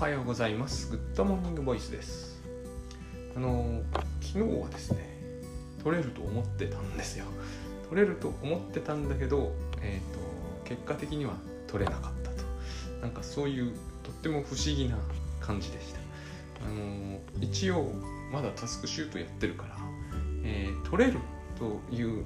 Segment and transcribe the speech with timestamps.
[0.00, 0.90] はようございます。
[0.90, 2.40] Good Morning Voice です。
[3.36, 3.82] あの
[4.22, 4.98] 昨日はですね
[5.84, 7.26] 取れると思ってたんですよ。
[7.86, 9.52] 取れると思ってたんだけど、
[9.82, 11.34] えーと、結果的には
[11.66, 12.36] 取れなかったと。
[13.02, 14.96] なんかそういうとっても不思議な
[15.38, 16.00] 感じでした。
[16.64, 17.92] あの一応
[18.32, 19.76] まだタスクシュートやってるから、
[20.44, 21.18] えー、取れる
[21.58, 22.24] という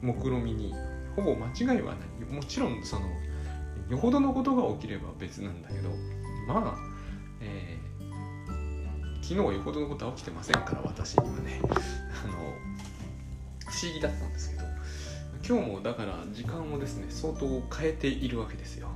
[0.00, 0.72] 目論みに
[1.16, 2.32] ほぼ間違いはない。
[2.32, 3.08] もちろんその
[3.90, 5.90] よほどのことが起きれば別なんだけど
[6.46, 6.95] まあ、
[7.40, 11.60] えー、昨日よほどのことは起きてませんから私にはね。
[12.24, 12.54] あの
[13.66, 14.64] 不思議だったんですけど
[15.46, 18.88] 今日もだから時間をですね相当変えているわけですよ。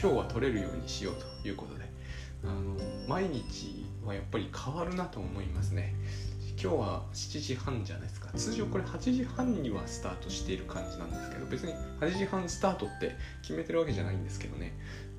[0.00, 1.90] 今日は取れるようにしようということで。
[2.42, 2.74] あの
[3.06, 5.94] 毎日はやっぱり変わるなと思いますね。
[6.62, 8.30] 今日は7時半じゃないですか。
[8.34, 14.72] 通常これ8時半にはスタートしている感じなんですけど別に8時半スタートって決めてるわけじゃないんですけどね。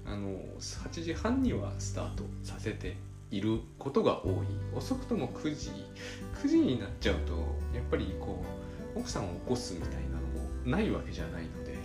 [0.05, 2.97] あの8時半にはスタートさせて
[3.29, 4.47] いることが多い。
[4.75, 5.71] 遅くとも9時
[6.43, 7.33] 9時になっちゃうと
[7.73, 8.43] やっぱりこ
[8.95, 11.75] う奥さんを起こすみたいなのもないわけじゃないので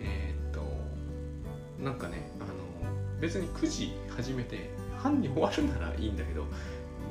[0.00, 0.62] えー、っと
[1.82, 6.44] なんかねあの別に9時始めて半に終わるならいいんだけど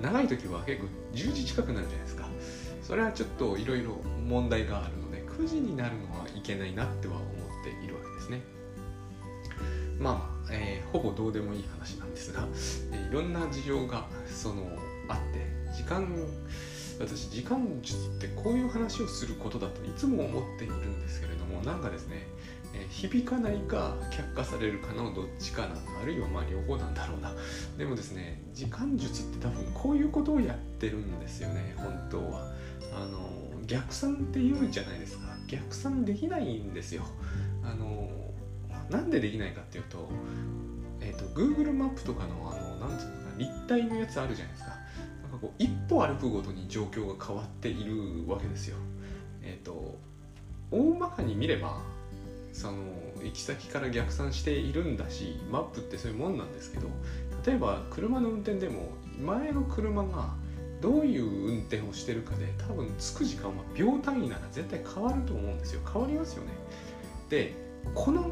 [0.02, 2.28] 長い時は結構10時近くなるじゃないですか。
[2.82, 7.28] それはちょっといろいろ問題があるので9時になるのはいけないなっては思っ
[7.64, 8.42] ているわけですね。
[10.00, 12.48] まあ、えー、ほぼどうでもいい話なんですが、
[12.92, 14.64] えー、いろんな事情がその
[15.10, 15.46] あって
[15.76, 16.08] 時間
[17.00, 22.28] 私時間術ってこういう話をすることだといつも思っているんですけれどもなんかですね
[22.74, 27.34] え響かないか却下されるかのどっちかなあるいはまあ両方なんだろうな。
[27.78, 32.52] でもですね時間術って多分こういうことをやってるんですよね本当は。
[32.94, 33.20] あの
[33.66, 35.28] 逆算って言うじゃないですか。
[35.48, 37.04] 逆算できないんですよ。
[37.64, 38.10] あの
[38.90, 40.10] なんでできないかっていうと,、
[41.02, 44.72] えーと、Google マップとかのあのなんていうのか立体のやつあるじゃないですか。
[45.24, 48.78] なんかこう一歩歩くごとに状況が変わっているわけですよ。
[49.44, 49.98] えっ、ー、と
[50.72, 51.82] 大まかに見れば
[52.54, 52.78] その
[53.24, 56.88] 行き先から逆算しているんだしマップってそういうもんなんですけど
[57.46, 58.90] 例えば車の運転でも
[59.24, 60.34] 前の車が
[60.82, 65.82] どういう運転をしてるかで多分着く時間は秒単位なら絶対変わると思うんですよ。
[65.92, 66.52] 変わりますよね。
[67.30, 67.54] で
[67.94, 68.32] この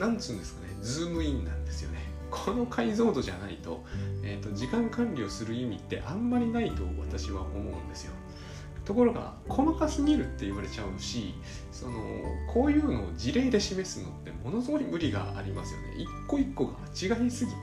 [0.00, 1.98] なんつうんですかねズームインなんですよね。
[2.30, 3.84] この解像度じゃないと,、
[4.22, 8.12] えーと時間管理をする意味ってあんまりないと私は思うんですよ。
[8.84, 11.34] ところが細かすぎるって言われちゃうし
[11.70, 11.92] その
[12.52, 15.94] こういうのを事例で示すのってものすごい無理がありますよね。
[15.98, 17.58] 一個一個が違いすぎて、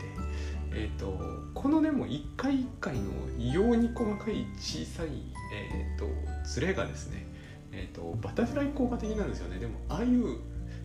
[0.73, 1.19] えーと、
[1.53, 5.07] このでも一回一回の異様に細かい小さい、
[5.53, 6.05] えーと、
[6.45, 7.25] ズレがですね、
[7.71, 9.59] えーと、バタフライ効果的なんですよね。
[9.59, 10.37] でもああいう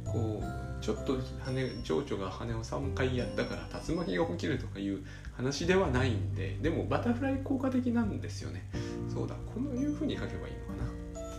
[0.04, 5.04] こうちょっと羽情緒が羽を3回やったから竜巻が起きるとかいう
[5.36, 8.68] 話ではないんででもバタフライ効果的なんですよね。
[9.08, 11.30] そうだこういうふうに書けばいいのかな、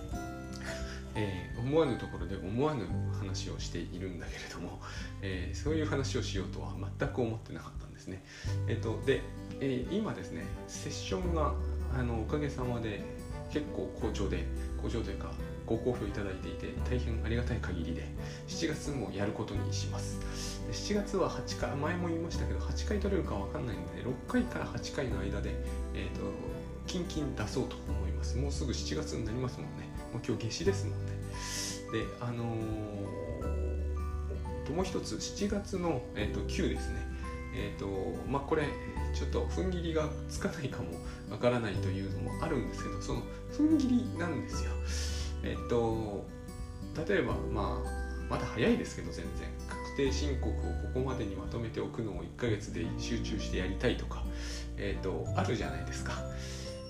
[1.16, 2.86] えー、思わぬところで思わぬ
[3.20, 4.82] 話をしているんだけれども、
[5.22, 8.24] えー、そういう話をしようとは全く思ってなかったんですね。
[8.70, 9.22] えっ、ー、とで、
[9.60, 11.54] え今ですねセッションが
[11.94, 13.04] あのおかげさまで
[13.52, 14.46] 結構好調で
[14.82, 15.32] 好調というか
[15.66, 18.06] ご好評いただいていて大変ありがたい限りで
[18.48, 20.20] 7月もやることにします。
[20.72, 25.52] 7月は8回前も言いましたけど8回取れるか分かんないので6回から8回の間で、
[25.94, 26.22] えーと、
[26.88, 28.38] キンキン出そうと思います。
[28.38, 29.90] もうすぐ7月になりますもんね。
[30.12, 31.12] もう今日夏至ですもんね。
[31.92, 37.14] であのー、もう一つ7月の、えーと、9ですね。
[37.56, 37.88] えっ、ー、と
[38.28, 38.64] まあこれ
[39.14, 40.90] ちょっと踏ん切りがつかないかも
[41.30, 44.72] わからないというのもあるんですけどその踏ん切りなんですよ。
[45.44, 46.26] えっと
[47.08, 49.48] 例えばまあまだ早いですけど全然。
[49.68, 50.60] 確定申告をこ
[50.96, 54.24] こまでにまとめておくのを1ヶ月で集中してやりたいとか、
[54.78, 56.14] えっとあるじゃないですか。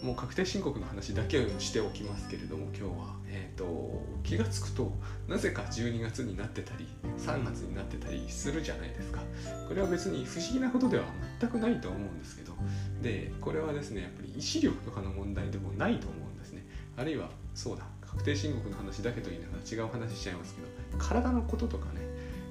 [0.01, 4.91] もう確定申告の話だけをしておきますけれども今日は、えーと、気が付くと
[5.29, 6.85] なぜか12月になってたり
[7.17, 9.21] 3月になってたりするじゃないですか。
[9.67, 11.05] これは別に不思議なことでは
[11.39, 12.53] 全くないと思うんですけど。
[13.01, 16.65] でこれはですねやっぱり意志力とかの問題でもないと思うんですね。
[16.97, 17.85] あるいはそうだ。
[18.13, 20.67] 確定申告の話だけと言いながら違う話しちゃいますけど
[20.97, 22.01] 体のこととかね。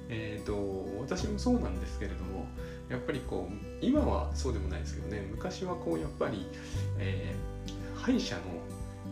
[0.09, 2.45] えーと、私もそうなんですけれども
[2.89, 5.25] やっぱりこう今はそうでもないですけどね。
[5.31, 6.45] 昔はこうやっぱり、
[6.99, 8.41] えー、歯医者の、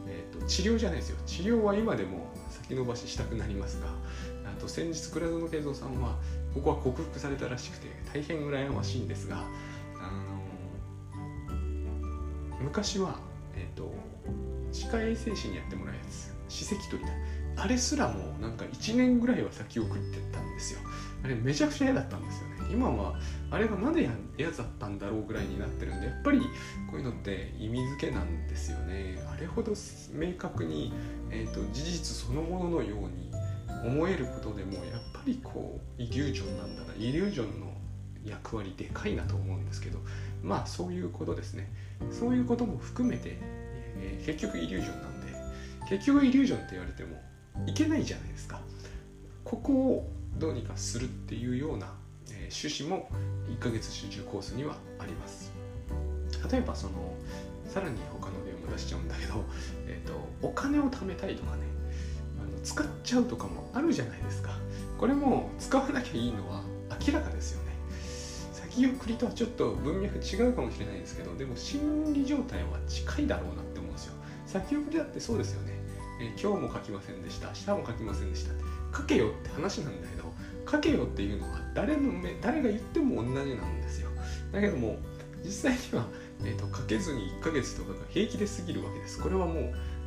[0.08, 1.18] えーと、治療じゃないですよ。
[1.26, 6.18] 治療は今でも先延ばししたくなりますがあと先日倉園慶三さんは
[6.54, 13.18] ここは克服されたらしくて大変羨ましいんですが、あのー、昔は、
[13.56, 13.92] えーと
[14.72, 16.31] 歯科衛生士にやってもらうやつ。
[16.52, 17.16] 歯石取りだ
[17.64, 20.80] あれすらもなんか1年ぐらいは先送ってたんですよ。
[21.24, 22.56] あれめちゃくちゃ嫌だったんですよね。
[22.72, 23.20] 今は
[23.52, 26.46] あれがまだ嫌だったんだろうぐらいになってるんでやっぱりこ
[26.94, 29.22] ういうのって意味付けなんですよね。
[29.32, 29.74] あれほど
[30.14, 30.94] 明確に、
[31.30, 33.32] えーと、事実そのもののように
[33.86, 34.84] 思えることでもやっ
[35.14, 36.94] ぱりこうイリュージョンなんだな。
[36.96, 37.72] イリュージョンの
[38.26, 39.98] 役割でかいなと思うんですけど
[40.44, 41.72] まあそういうことですね。
[42.12, 43.38] そういうことも含めて、
[43.98, 45.21] えー、結局イリュージョンなん
[45.92, 47.22] 結局イリュージョンって言われても
[47.68, 48.62] いけないじゃないですか。
[49.44, 51.94] ここをどうにかするっていうような、
[52.30, 53.10] えー、趣旨も
[53.50, 55.52] 1ヶ月集中コースにはあります。
[56.50, 56.94] 例えばその
[57.68, 59.44] さらに他の例も出しちゃうんだけど、
[59.86, 61.64] えーと、お金を貯めたいとかね
[62.42, 64.52] あの使っちゃうとかもあるじゃないですか。
[64.98, 66.64] これも使わなきゃいいのは
[67.06, 67.72] 明らかですよね。
[68.54, 74.14] 先送りとはちょっと文脈違うかもしれないですけどでも心理状態は近いだろうなって思うんですよ。
[74.46, 75.71] 先送りだってそうですよね、
[76.22, 77.48] えー、今日も書きませんでした。
[77.48, 78.54] 明日も書きませんでした。
[78.96, 80.32] 書けよって話なんだけど
[80.70, 84.10] 書けよっていうのは誰の目誰が言っても同じなんですよ。
[84.52, 84.98] だけども
[85.44, 86.06] 実際には、
[86.44, 89.20] えーと、書けずに1ヶ月とかが平気で過ぎるわけです。
[89.20, 89.56] これはもう、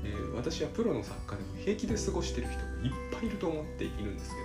[0.05, 4.37] えー、私はプロの作家でも平気で過ごしてる人がいっぱいいると思っているんですけ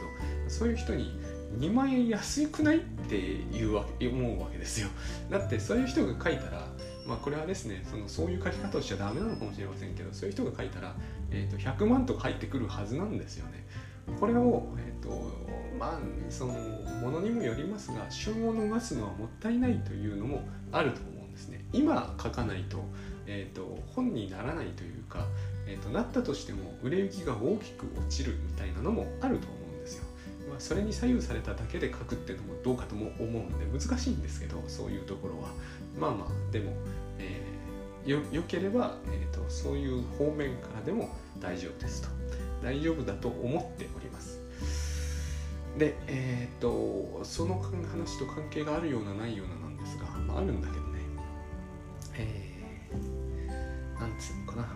[0.46, 1.12] どそういう人に
[1.60, 4.88] 2万円安くないっていうわけ思うわけですよ。
[5.30, 6.68] だってそういう人が書いたら
[7.06, 10.96] まあこれはですねそのそういう書き方をしちゃダメなのかもしれませんけどそういう人が書いたら、
[11.32, 13.66] えーと、100万とか入ってくるはずなんですよね。
[14.20, 16.00] これを、えーとまあ
[16.30, 16.54] その
[17.02, 20.42] ものにもよりますが旬を逃すのはもったいないというのも
[20.72, 21.64] あると思うんですね。
[21.72, 22.84] 今書かないと,、
[23.26, 25.26] えーと、本にならないというか、
[25.66, 30.04] えーと、なったとしても売れ行きが大きく落ちるみたいなのもあると思うんですよ、
[30.50, 35.50] まあ、それに左右されただけで書くっていうのもどうかとも思うんで難しいんですけどそういうところは。
[35.98, 36.74] まあまあでも、
[38.06, 41.10] よよければ、えーとそういう方面からでも
[41.40, 42.10] 大丈夫ですと。
[42.62, 44.40] 大丈夫だと思っております。
[45.78, 51.00] でえっ、とその話と関係があるようなないようななんですが、まあ、あるんだけどね。
[52.16, 54.68] えー、なんつうのかな。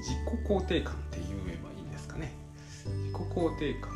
[0.00, 0.16] 自己
[0.48, 2.34] 肯定感って言えばいいんですかね。
[2.84, 3.90] 自己肯定感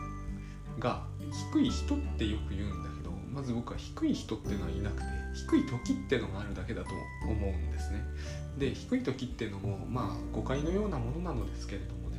[0.78, 1.06] が
[1.52, 5.21] 低い人ってよく言うんだけどまず僕は低い人っていうのはいなくて。
[5.34, 6.90] 低い時ってのがあるだけだと
[7.24, 8.02] 思うんですね。
[8.58, 12.18] で低い時ってのもまあ誤解のようなものなのですけれどもね。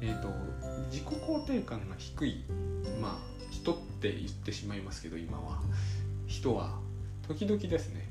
[0.00, 0.28] えーと、
[0.90, 2.44] 自己肯定感が低い
[3.00, 5.60] まあ人って言ってしまいますけど今は。
[6.32, 6.80] 人は
[7.28, 8.08] 時々ですね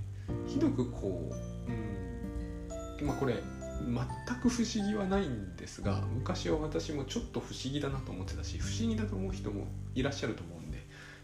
[0.48, 1.32] ひどくこ
[1.68, 3.36] う、うん、まあこれ
[3.82, 9.66] 全く不思議はないんですが昔は私もちょっと不思議だなと思ってたし不思議だと思う人も
[9.96, 10.78] いらっしゃると思うんで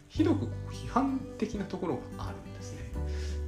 [0.08, 2.77] ひどく批判的なところがあるんですね。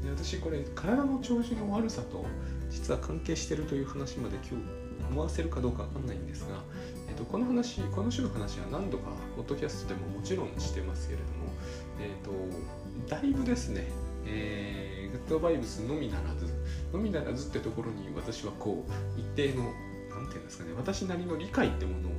[0.02, 2.24] で私これ体の調子の悪さと
[2.70, 6.62] 実は関係してるという話まで今日思わせるかどうかわかんないんですが
[7.10, 11.52] えっと、この話この種の話は何度かポッドキャストでももちろんしてますけれども、
[11.98, 13.88] えーと、だいぶですね、
[14.24, 16.46] えー、グッドバイブスのみならず
[16.92, 22.12] のみならずってところに私はこう一定の何て言うんですかね私なりの理解ってものを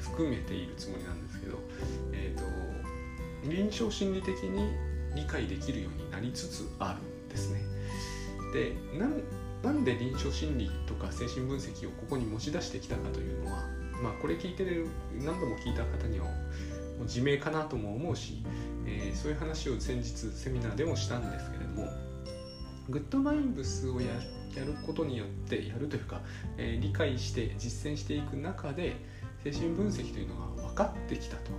[0.00, 1.58] 含めているつもりなんですけど、
[2.12, 4.72] えーと、臨床心理的に
[5.14, 7.17] 理解できるようになりつつある。
[7.28, 7.62] ですね。
[8.52, 8.76] で
[9.62, 14.86] なんで臨床心理とか精神分析をここに持ち出してきたかというのはまあ、これ聞いてる
[15.24, 16.32] 何度も聞いた方にはも
[17.00, 18.42] う自明かなとも思うし、
[18.86, 21.88] えー、そういう話を先日セミナーでもしたんですけれども
[22.88, 24.06] グッドバインブスをや
[24.56, 26.22] やることによってやるというか、
[26.56, 28.96] えー、理解して実践していく中で
[29.44, 31.52] 精神分析というのが分かってきたと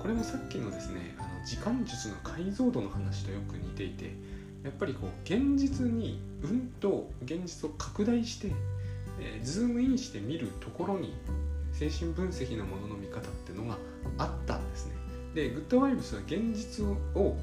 [0.00, 4.14] これもさっきのですねあの時間術の解像度の話とよく似ていて
[4.64, 8.52] やっぱりこう現実にうんと現実を拡大して、
[9.20, 11.14] えー、ズームインして見るところに
[11.72, 13.78] 精神分析のものの見方っていうのが
[14.18, 14.92] あったんですね。
[15.34, 17.36] でグッドバイブスは現実を、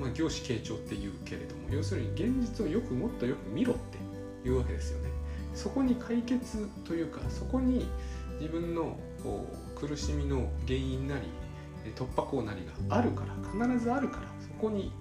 [0.00, 5.10] まあ、凝視傾聴っていうけれども要するに現実をよくもっとよく見ろっていうわけですよね。
[5.54, 7.86] そこに解決というかそこに
[8.40, 11.26] 自分のこう苦しみの原因なり
[11.94, 14.92] 突破口なりがあるから必ずあるからそこに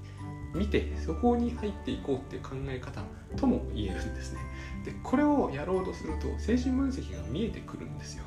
[0.53, 3.01] 見てそこに入っていこうっていう考え方
[3.37, 4.39] とも言えるんですね
[4.85, 8.23] でこれをやろうとすると精神分析が見えてくるんですよ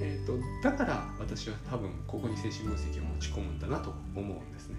[0.00, 4.76] えーと、だから私は多分ここに精神分析を持ち込むんだなと思うんですね。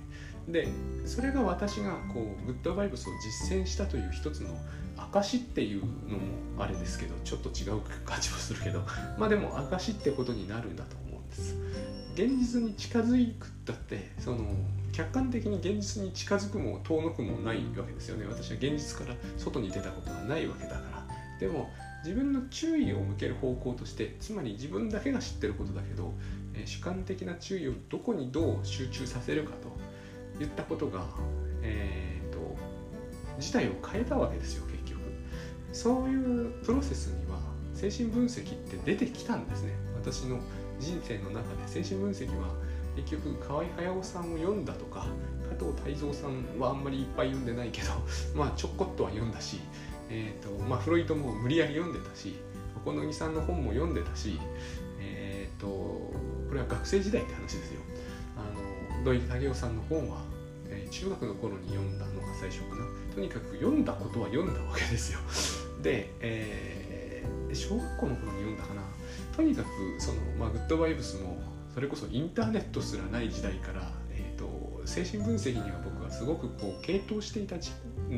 [0.47, 0.67] で
[1.05, 4.57] それが私がこうグッドバイブスを実践したという一つの
[4.97, 5.93] 証っていうのも
[6.57, 8.83] あれですけどちょっと違う感じもするけど
[9.17, 11.55] まあでも証ってことになるんだと思うんです。
[12.13, 14.45] 現実に近づくだってその
[14.93, 18.25] 客観的に現実に近づくも遠のくもないわけですよね。
[18.29, 21.03] 私は現実から外に出たことはないわけだから。
[21.39, 21.71] でも
[22.05, 26.13] 自分の注意を向ける方向としてつまり自分だけが知ってることだけど、
[26.53, 29.53] え、主観的な注意をどこにどう集中させるか
[30.37, 31.05] といったことが、
[31.63, 32.55] えーと、と
[33.39, 35.01] 事態を変えたわけですよ結局。
[35.71, 37.39] そういうプロセスには
[37.73, 39.71] 精神分析って出てきたんですね。
[39.95, 40.39] 私の
[40.79, 42.49] 人生の中で精神分析は
[42.95, 45.07] 結局河合駿さんを読んだとか
[45.49, 47.91] 加藤泰造さんはあんまりいっぱい読んでないけど
[48.35, 49.59] まあちょこっとは読んだし
[50.09, 52.35] えーとまあ、フロイトも無理やり読んでたし
[52.85, 54.37] 小野木さんの本も読んでたし、
[54.99, 56.13] えーと、こ
[56.53, 57.81] れは学生時代って話ですよ。
[58.35, 60.21] あの土井武雄さんの本は、
[60.67, 62.85] えー、中学の頃に読んだのが最初かな。
[63.15, 65.19] とにかく読んだことは読んだわけですよ。
[65.81, 68.81] で、えー、小学校の頃に読んだかな。
[69.35, 71.41] とにかくその、まあ、グッドバイブスも
[71.73, 77.55] それこそインターネットすらない時代から、えーと、精神分析には僕はすごくこう傾倒していた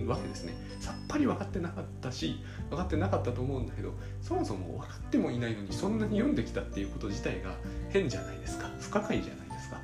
[0.07, 0.53] わけですね。
[0.81, 2.35] さっぱり分かってなかったし
[2.69, 7.55] 分かってなかったと思うんだけどそもそも分かってもいないのにそんなに読んできたっていうこと自体が
[7.89, 8.69] 変じゃないですか。
[8.81, 9.79] 不可解じゃないですか。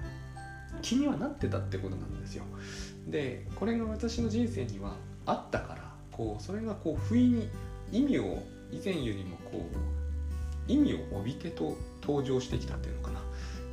[0.82, 2.44] 気にはなってたってことなんですよ。
[3.08, 7.50] でこれが私の人生にはあったからこうそれがこう不意に
[7.92, 13.22] 意味を以前よりもこう意味を帯びてと登場してきたっていうのかな。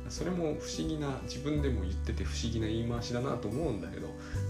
[0.09, 4.07] それも不思議な自分でも言ってて不思議な言い回しだなと思うんだけど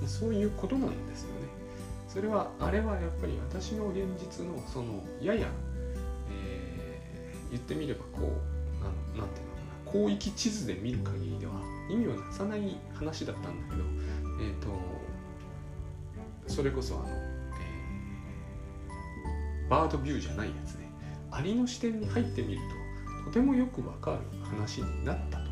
[0.07, 1.59] そういうことなんですよね。
[2.07, 5.47] それはあれはやっぱり私の現実のそのやや、
[6.31, 11.53] えー、言ってみればこうなんなんていうのかな広域地図で見る限りでは
[11.87, 13.83] 意味をなさない話だったんだけど
[14.41, 14.69] えっ、ー、と
[16.47, 20.89] それこそあの、えー、バードビューじゃないやつね
[21.29, 22.59] アリの視点に入ってみる
[23.23, 25.48] ととてもよくわかる話になったと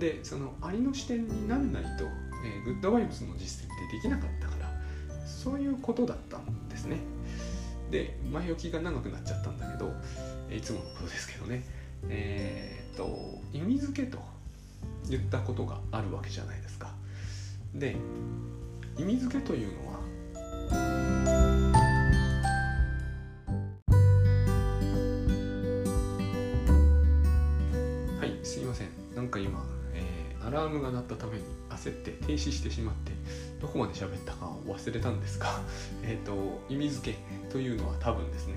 [0.00, 2.04] でそのアリの視点になんないと、
[2.44, 4.72] えー、グッドバイブスの実践ってできなかったから
[5.26, 6.96] そういうことだったんですね。
[7.90, 9.92] で前置きが長くなっちゃったんだけど
[10.50, 11.64] いつものことですけどね。
[12.08, 14.18] えー、っと意味付けと
[15.08, 16.94] 言ったことがあるわけじゃないですか。
[17.74, 17.94] で
[18.96, 20.00] 意味付けというのは
[28.18, 28.88] はいすいません。
[29.14, 29.62] なんか今、
[30.50, 33.12] アラームが鳴ったために焦って停止してしまって
[33.60, 35.60] どこまで喋ったかを忘れたんですが、
[36.02, 37.18] えっ、と、意味付け
[37.52, 38.54] というのは多分ですね、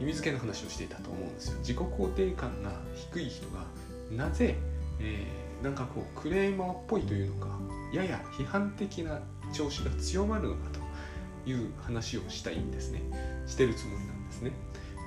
[0.00, 1.58] 意味付けの話をしていたと思うんですよ。
[1.58, 3.66] 自己肯定感が低い人が
[4.10, 4.56] なぜ、
[5.00, 7.58] えー、なんかこうクレーマーっぽいというのか、
[7.92, 9.20] やや批判的な
[9.52, 10.60] 調子が強まるのか
[11.44, 13.02] という話をしたいんですね。
[13.46, 14.52] してるつもりなんですね。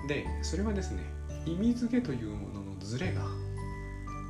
[0.09, 1.03] で、それはですね、
[1.45, 3.21] 意味付けというもののズレが、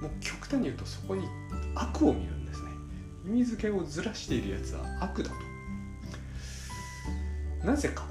[0.05, 1.27] もう極端に言うとそこに
[1.73, 2.69] 悪を見るんですね。
[3.25, 5.35] 意味付けをずらしているやつは悪だと。
[7.65, 8.05] なぜか、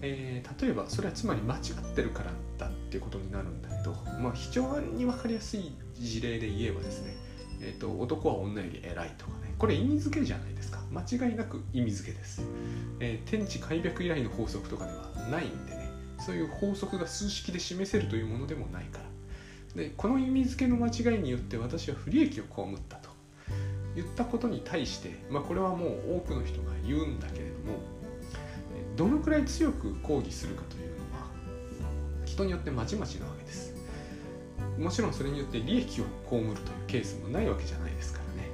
[0.00, 7.16] えー、例えばそれはつまり間違ってるからだっていうことになるんだけど、まあ、非常に分かりやすい事例で言えばですね、
[7.60, 9.52] えーと、男は女より偉いとかね。
[9.58, 10.80] これ意味付けじゃないですか。
[10.92, 12.42] 間違いなく意味付けです、
[13.00, 15.90] えー、天地開闢以来の法則とかではないんでね。
[16.20, 19.09] そういう法則が数式で示せるというものでもないから。
[19.74, 23.10] でこの意味付けの間違いによって私は不利益を被ったと。
[23.96, 27.78] 言ったことに対して、まあ、これはもう多くの人が言うんだけれども
[28.96, 31.26] どのくらい強く抗議するかというのは
[32.24, 33.74] 人によってまちまちなわけです。
[34.78, 36.54] もちろんそれによって利益を被るという
[36.86, 38.48] ケースもないわけじゃないですからね。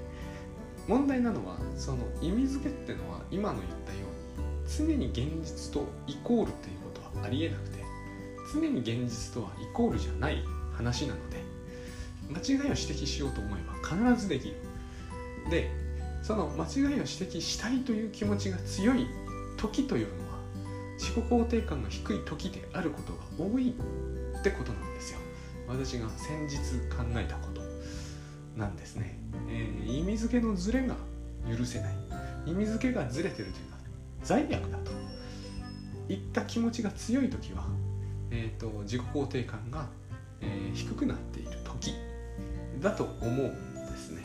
[0.88, 3.98] 問題なのはその意味付けってのは今の言ったよ
[4.88, 7.84] うに常に現実とイコールということはありえなくて
[8.52, 10.42] 常に現実とはイコールじゃない。
[10.76, 11.42] 話なので
[12.30, 14.56] 間違いを指摘しようと思えば必ずできる。
[15.50, 15.70] で
[16.22, 19.06] その間違いを指摘したいという気持ちが強い
[19.56, 20.38] 時というのは
[20.98, 25.20] 自己肯定感が低い時であることが多いってことなんですよ。
[25.68, 26.56] 私が先日
[26.88, 27.60] 考えたこと
[28.56, 29.18] なんですね、
[29.48, 30.94] えー、意味付けのズレが
[31.48, 31.94] 許せない。
[32.46, 33.78] 意味付けがずれてるというのは
[34.22, 34.92] 罪悪だと。
[36.08, 37.66] いった気持ちが強い時は、
[38.30, 39.88] えーと、と自己肯定感が、
[40.40, 41.94] え、低くなっている時
[42.80, 44.24] だと思うんですね。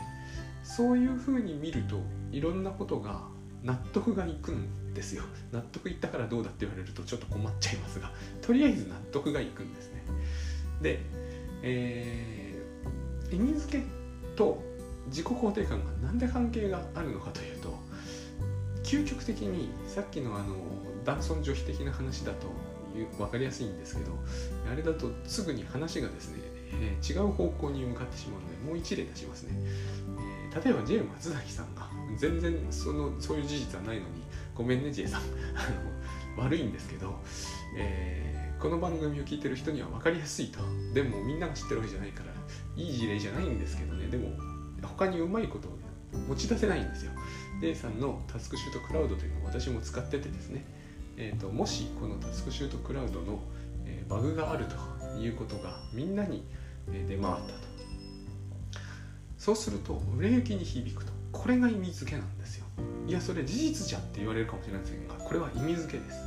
[0.62, 2.00] そういうふうに見ると
[2.30, 3.22] いろんなことが
[3.62, 5.24] 納得がいくんですよ。
[5.52, 10.02] 納得いったからどうだって言われるとちょっと困っちゃいますがとりあえず納得がいくんですね。
[10.80, 11.00] で、
[11.62, 13.84] えー、意味付け
[14.36, 14.62] と
[15.08, 17.78] 自己肯定感が何で関係があるのかというと
[18.82, 20.56] 究極的にさっきのあの
[21.04, 22.46] 男尊女卑的な話だと
[23.18, 24.12] 分かりやすいんですけど
[24.70, 26.38] あれだとすぐに話がですね、
[26.80, 29.54] えー、違う方向に向かってしまうのでもう一例出しますね。
[30.52, 34.22] え例えば J 松崎さんが全然そのそういう事実はないのに
[34.54, 35.20] ごめんね J さん。
[35.20, 35.24] あ
[36.36, 37.18] の悪いんですけど、
[37.76, 40.60] えー、この番組を聞いてる人には分かりやすいと。
[40.94, 42.32] でもみんなが知ってるわけじゃないから
[42.76, 44.06] いい事例じゃないんですけどね。
[44.08, 44.30] でも
[44.82, 45.72] 他にうまいことを
[46.28, 47.12] 持ち出せないんですよ。
[47.62, 50.64] A さんのタスクシュートクラウドというのを私も使っててですね、
[51.22, 53.40] えーと、もしこのタスクシュートクラウドの、
[53.86, 56.44] えー、バグがあるということがみんなに
[56.90, 57.42] 出回ったと。
[59.38, 61.12] そうすると売れ行きに響くと。
[61.30, 62.66] これが意味付けなんですよ。
[63.06, 66.18] いやそれ事実じゃって言われるかもしれませんがこれは意味付けです。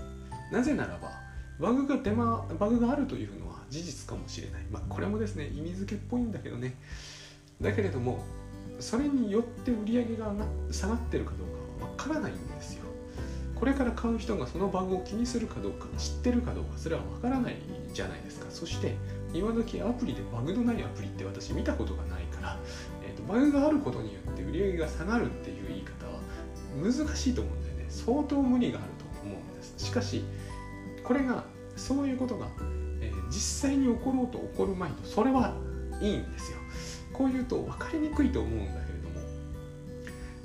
[0.52, 1.12] なぜならば
[1.60, 6.76] バグが出、ま、バグがあるというのは事実かもしれない、まあ、これもですね意味付けっぽいんだけどね。
[7.60, 8.20] だけれども
[8.80, 10.34] それによって売り上げが
[10.72, 12.85] 下がってるかどうかはわからないんですよ。
[13.66, 17.56] これから買う人がそのバグを気にするかどうか知ってるかどうかそれはわからない
[17.92, 18.46] じゃないですか。
[18.52, 18.94] そして
[19.34, 22.60] 今時アプリでバグのないアプリって私見たことがないから、
[23.04, 26.20] えーと、バグがあることによって売り上げが下がるっていう言い方は
[26.80, 27.86] 難しいと思うんだよね。
[27.90, 29.74] 相当無理があると思うんです。
[29.84, 30.24] しかし
[31.04, 31.44] これが
[31.76, 32.46] そういうことが、
[33.02, 35.56] えー、実際に起ころうと起こる前とそれは
[36.00, 36.60] いいんですよ。
[37.14, 39.16] こう言うと分かりにくいと思うんだけれども、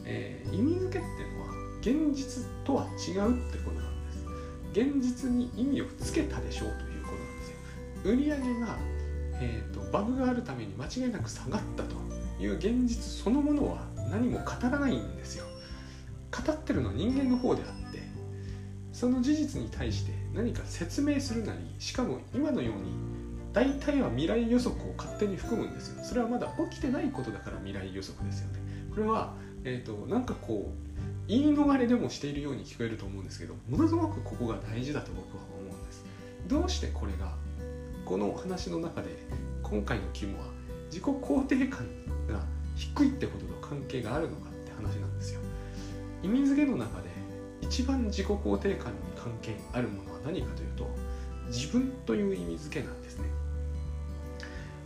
[0.07, 1.40] えー、意味付けっていうのは
[1.81, 4.27] 現実とは違うってことなんです。
[4.73, 7.57] 現実に意味をつけたでしょうということなんですよ。
[8.05, 8.79] 売上が、
[9.41, 11.97] えーと、バグがあるために間違いなく下がったと
[12.41, 15.47] いう現実そのものは何も語らないんですよ。
[16.31, 18.01] 語ってるのは人間の方であって
[18.93, 22.93] その事実に対して何か説明するなりしかも今のように
[23.53, 26.05] 大体は未来予測を勝手に含むんですよ。
[26.05, 28.61] それはまだ起きてないことだから未来予測ですよね。
[28.91, 29.35] これは、
[29.65, 30.90] えーと、なんかこう
[31.31, 36.05] 言い逃れでもしているように聞こえると思うんですけどものすごくここが大事だと僕は思うんです。
[36.49, 37.37] どうしてこれが
[38.05, 39.11] この話の中で
[39.63, 40.47] 今回の肝は
[40.87, 41.87] 自己肯定感
[42.27, 42.41] が
[42.75, 45.41] 低いってことと関係があるのかって話なんですよ。
[46.25, 47.09] 意味付けの中で
[47.61, 50.91] 一番自己肯定感に関係あるものは何かというと
[51.47, 53.29] 自分という意味付けなんですね。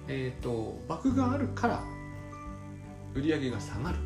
[0.08, 1.82] えっ、ー、とバグがあるから
[3.14, 3.96] 売り上げが下がる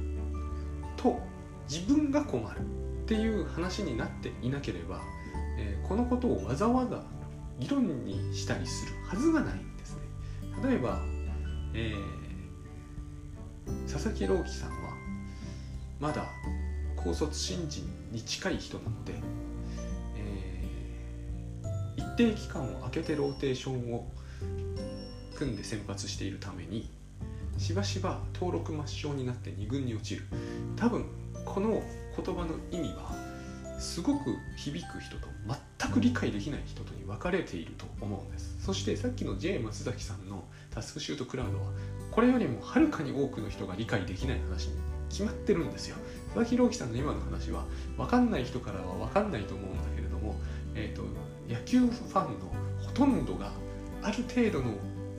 [0.97, 1.19] と
[1.69, 2.63] 自分が困るっ
[3.07, 5.01] ていう話になっていなければ、
[5.59, 7.03] えー、このことをわざわざ
[7.59, 10.03] 議論にしたりするはずがないんですね。
[10.63, 11.01] 例えば、
[11.75, 14.77] えー、佐々木朗希さんは
[16.01, 16.27] まだ
[16.97, 19.15] 高卒新人に近い人なので、
[20.17, 24.07] えー、一定期間を空けてローテーションを
[25.35, 26.91] 組んで先発しているために
[27.59, 30.25] しばしば登録抹消になって2軍に落ちる。
[30.77, 31.07] 多分
[31.59, 31.83] この
[32.17, 33.11] 言葉の意味は
[33.81, 35.27] すごく響く人と
[35.81, 41.65] 全く理解できない人とに分かれていると思うんですそしてさっきの J 松崎さんのタスクシュートクラウドは
[42.13, 44.75] これよりもはるかに多くの人が理解できない話に
[45.09, 47.65] 決まってるんですよ佐々木朗希さんの今の話は
[47.97, 50.37] 分かんない人からは分かんないと思うんだけれども、
[50.77, 51.03] えーと
[51.49, 52.53] 野球ファンの
[52.85, 53.51] ほとんどが
[54.03, 54.75] ある程度の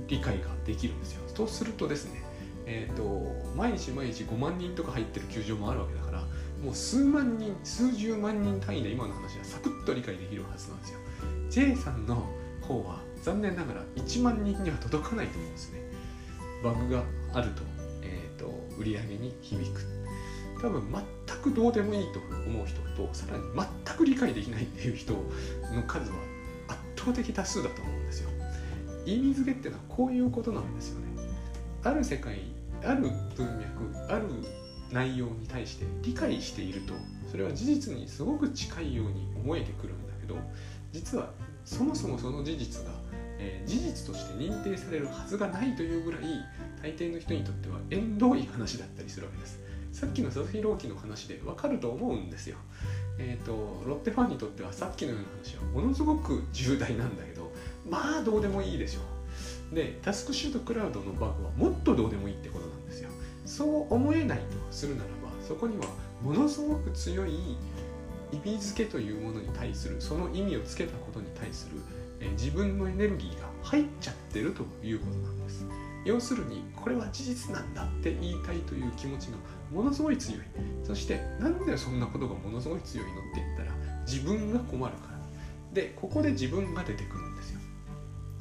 [0.07, 1.21] 理解ができるんですよ。
[1.33, 2.18] とするとですね、
[2.71, 3.03] えーと、
[3.55, 6.19] 毎日毎日5万人とか入ってる球場もあるわけだから
[6.63, 10.99] もう数万人数十万人単位で今の話はサクッと理解できるはずなんですよ。
[11.49, 12.27] J さんの
[12.61, 15.79] 方は残念ながら1万人には届かないと思うんですね。
[16.63, 17.03] バグが
[17.33, 17.63] あると,、
[18.03, 19.81] えーと、売り上げに響く。
[20.61, 20.83] 多分
[21.27, 23.43] 全くどうでもいいと思う人とさらに
[23.85, 25.23] 全く理解できないっていう人の
[25.87, 26.17] 数は
[26.67, 28.29] 圧倒的多数だと思うんですよ。
[29.05, 31.07] 意味付けっていうのはこういうことなんですよね
[31.83, 32.39] ある世界
[32.83, 34.25] ある文脈ある
[34.91, 36.93] 内容に対して理解していると
[37.29, 40.35] それは事実にすごく近いように思えてくるんだけど
[40.91, 41.31] 実は
[41.63, 42.91] そもそもその事実が、
[43.37, 46.21] えー、事実として認定されるはずがないというぐらい
[46.81, 49.59] 大抵の人にとっては縁遠い話だったりするわけです。
[49.91, 52.57] さっきの佐々木朗希の話でわかると思うんですよ。
[53.17, 57.51] えっ、ー、とロッテファンにとってはさっきのような話はものすごく重大なんだけど
[57.89, 59.01] まあどうでもいいでしょ
[59.71, 59.75] う。
[59.75, 62.68] でタスクシュートクラウドのバグはもっとどうでもいいってこと
[63.59, 65.83] そう思えないとするならばそこには
[66.21, 67.57] ものすごく強い
[68.31, 71.81] 意味付けというものに対するその意味をつけたことに対する
[72.21, 75.65] え自分のエネルギーが入っちゃってるということなんです。
[76.05, 79.37] 要するにこれは事実なんだって言いたいという気持ちが
[79.73, 80.41] ものすごい強い。
[80.85, 83.73] そしてなんでそんなことがものすごい強いのって言ったら
[84.05, 85.19] 自分が困るから。
[85.73, 87.59] でここで自分が出てくるんですよ。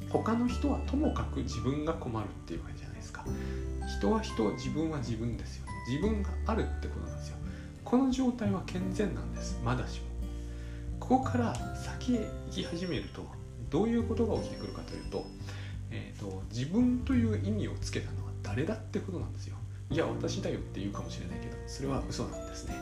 [0.09, 3.25] 他の人はともかく自分が困るっていうわけじゃないですか。
[3.97, 5.65] 人は人自分は自分ですよ。
[5.87, 7.37] 自分があるってことなんですよ。
[7.83, 9.59] この状態は健全なんです。
[9.63, 10.05] まだしも。
[10.99, 13.25] ここから先へ行き始めると
[13.71, 15.25] どういうことが起きてくるかというと,、
[15.89, 19.55] えーと、自分という意味をつけたのは誰だってことなんですよ。
[19.89, 22.75] いや私だよって言うかもしれないけどそれは嘘なんですね。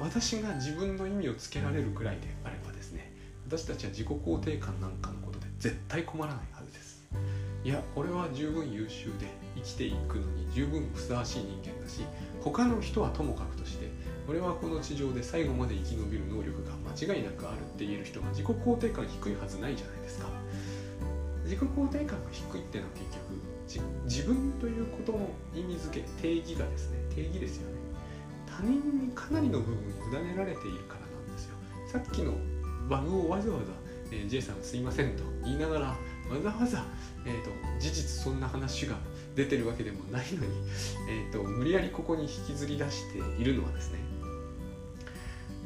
[0.00, 3.12] 私が自分の意味をつけられるくらいであればですね
[3.46, 6.59] 私たちは自己肯定感なんかのことで絶対困らないは
[7.62, 12.00] いや俺は十分優秀で生きていくのに十分ふさわしい人間だし
[12.40, 13.90] 他の人はともかくとして
[14.26, 20.28] 俺はこの地上で最後まで生き延びる能力が間違いなくあるって言える人が自己肯定感低いはずないじゃないですか。
[21.44, 27.76] 自己肯定感が低いってのは結局自分ということの意味付け定義がですね定義ですよね。
[28.46, 29.76] 他人にかなりの部分
[30.12, 31.56] 委ねられているからなんですよ。
[31.88, 32.34] さっきの
[32.88, 33.64] バグをわざわざ、
[34.12, 35.96] えー、J さんすいませんと言いながら
[36.30, 36.84] わざわざ、
[37.26, 38.96] えーと、事実そんな話が
[39.34, 40.52] 出てるわけでもないのに、
[41.10, 43.98] えーと、無理やりここに引きずり出しているのはですね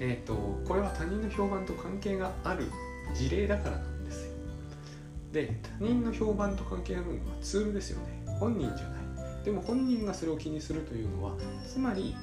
[0.01, 2.65] えーと、これは他人の評判と関係がある
[3.15, 4.33] 事例だからなんですよ。
[5.33, 8.25] で他人の評判と関係あるのはツールですよね。
[8.41, 9.45] 本人じゃない。
[9.45, 11.35] でも本人がそれを気にするというのは
[11.69, 12.17] つまり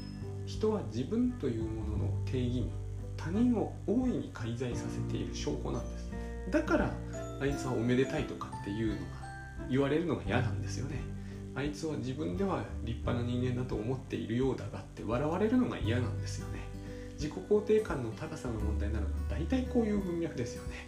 [0.46, 2.72] 人は自分というものの定義に
[3.16, 6.12] 他人を大いに介在させている証拠なんです。
[6.52, 6.94] だから
[7.42, 9.02] あいつはおめでたいとかっていうのが
[9.68, 11.02] 言われるのが嫌なんですよね。
[11.56, 16.60] あいつは自分では立派な人間だと思っているようだがって笑われるのが嫌なんですよね。
[17.16, 20.88] 自己肯定感の高さの問題なのは大体こういう文脈ですよね。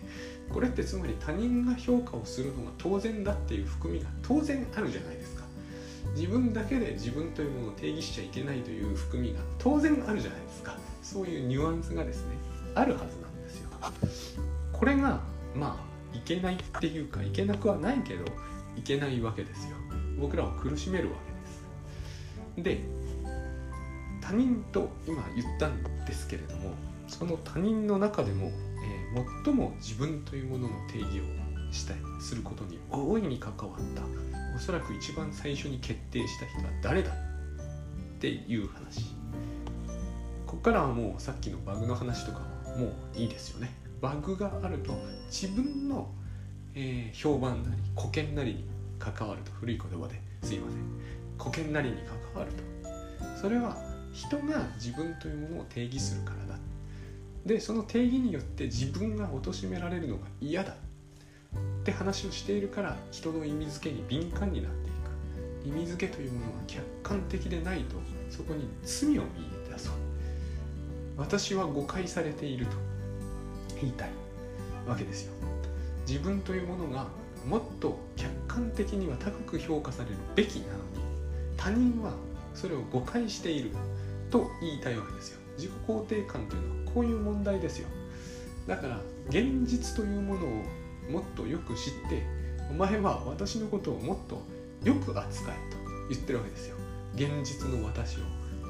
[0.49, 5.43] これってつまり他人が評価をするのが当然だっていう含みが当然あるじゃないですか。
[6.15, 10.77] 自分だけで自分というものを定義しちゃいけないという含みが当然あるじゃないですか。
[11.01, 12.35] そういうニュアンスがですね
[12.75, 13.69] あるはずなんですよ。
[14.71, 15.19] これが
[15.55, 18.25] まあいけないっていうかいけなくはないけど
[18.75, 19.77] いけないわけですよ。
[20.19, 21.15] 僕らを苦しめるわ
[22.55, 22.77] けです。
[22.77, 22.81] で
[24.21, 26.71] 他人と今言ったんですけれども
[27.07, 28.51] その他人の中でも、
[29.15, 34.03] えー、最も自分というものの定義をしたいすることに大いに関わった
[34.55, 37.13] おそらく一番最初に決定した人は誰だっ
[38.19, 39.13] ていう話。
[40.45, 43.82] ここからはもうさっきのバグの話とかはもういいですよね。
[44.03, 44.93] バグがあると
[45.27, 46.13] 自分の、
[46.75, 48.65] えー、評判なり保険なりに
[48.99, 50.79] 関わると古い言葉ですいません。
[51.37, 51.95] 保険なりに
[52.33, 53.39] 関わると。
[53.41, 53.77] それは
[54.11, 56.59] 人が自分というものを定義するからだ。
[57.45, 60.73] でその定義によって自分が貶められるのが嫌だ。
[60.73, 60.75] っ
[61.85, 64.91] て話をしているから人の意味付けに敏感になってい
[65.63, 65.69] く。
[65.69, 67.95] 意味付けというものが客観的でないと
[68.29, 69.29] そこに罪を見
[69.71, 69.93] 出そう
[71.15, 72.92] 私は誤解されていると。
[73.81, 74.09] 言いたい
[74.87, 75.33] わけですよ。
[76.07, 77.07] 自分というものが
[77.47, 80.83] もっと客観的には高く評価されるべきなのに
[81.57, 82.13] 他人は
[82.53, 83.71] それを誤解している
[84.29, 85.39] と言いたいわけですよ。
[85.57, 87.87] 自己肯定感というのはこういう問題ですよ。
[88.67, 90.49] だから現実というものを
[91.11, 92.23] もっとよく知って
[92.69, 94.41] お前は私のことをもっと
[94.87, 95.77] よく扱えと
[96.09, 96.75] 言ってるわけですよ。
[97.15, 98.21] 現実の私を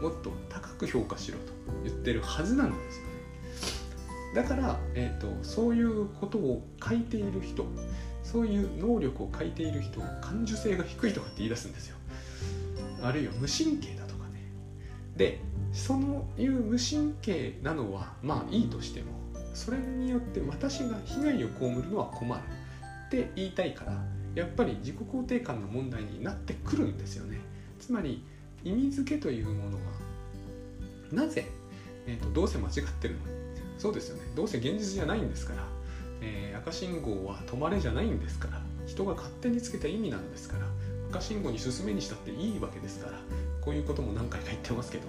[0.02, 1.46] もっと高く評価しろと
[1.84, 3.06] 言ってるはずなんですよ。
[4.34, 7.66] だから、えーと、そういうことを書いている人
[8.24, 11.98] そういう能力を書いている人感受性が低いとかって言い出すんですよ。
[13.04, 14.40] あるいは無神経だとかね。
[15.18, 15.40] で
[15.74, 19.12] そのいう無神経なのはまあいいとしても
[19.54, 22.42] それによって私が被害を被るのは困る。
[23.08, 23.94] って言いたいから
[24.34, 27.40] やっぱり自己肯定感の問題になってくるんですよね。
[27.80, 28.24] つまり
[28.64, 29.84] 意味付けというものが
[31.12, 31.46] なぜ、
[32.08, 33.43] えーと、どうせ間違ってるのに
[33.84, 34.24] そうですよね。
[34.34, 35.68] どうせ現実じゃないんですから、
[36.22, 38.62] えー、赤信号は止まれじゃないんですから。
[38.88, 40.66] 人が勝手につけた意味なんですから。
[41.10, 43.20] 赤信号に進めにしたっていいわけですから。
[43.60, 45.04] こういうことも何回か言ってますけど。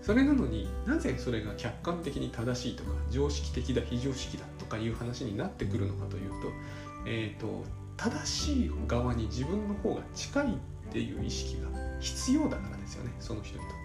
[0.00, 6.48] それなのになぜそれが客観的に正しいとか常識的だ非常識だとかいう話になってくるのかというと,、
[7.06, 7.64] えーと、
[7.98, 11.68] 正しい側に自分の方が近いっていう意識が
[12.00, 13.12] 必要だからですよね。
[13.20, 13.83] その人にとって。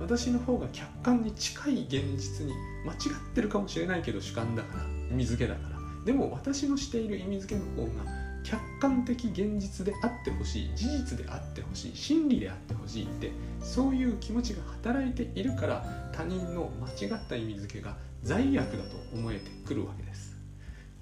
[0.00, 2.52] 私の方が客観に近い現実に
[2.84, 5.78] 間違ってるかもしれないけど主観だから意味付けだから。
[6.04, 8.04] でも私のしている意味付けの方が
[8.44, 13.30] 客観的現実であってほしい事実であってほしい真理であってほしいって
[13.60, 20.36] そういう気持ちが働いているから他人の間違った意味付けが罪悪だと思えてくるわけです。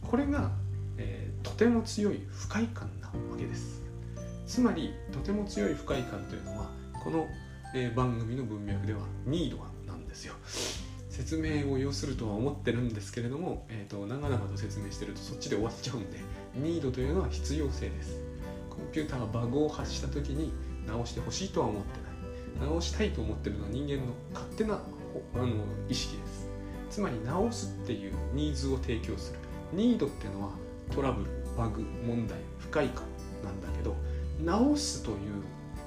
[0.03, 0.51] これが、
[0.99, 3.83] えー、とても強い不快感なわけです。
[4.47, 6.71] つまりとても強い不快感というのは
[7.03, 7.27] この、
[7.75, 10.35] えー、番組の文脈ではニードはなんですよ。
[11.11, 16.19] 説明を要するとは思ってるんですけれども、えーと、長々と説明してるとそっちで終わっちゃうんで
[16.55, 18.21] ニードというのは必要性です。
[18.69, 20.53] コンピューターがバグを発した時に
[20.87, 21.89] 直してほしいとは思って
[22.61, 22.69] ない。
[22.69, 24.75] 直したいと思ってるのは人間の勝手な
[25.35, 25.49] あの
[25.89, 26.49] 意識です。
[26.91, 29.39] つまり直すっていうニーズを提供する。
[29.73, 30.51] ニードっていうのは
[30.95, 33.05] トラブルバグ問題不快感
[33.43, 33.97] なんだけど
[34.45, 35.17] 直すという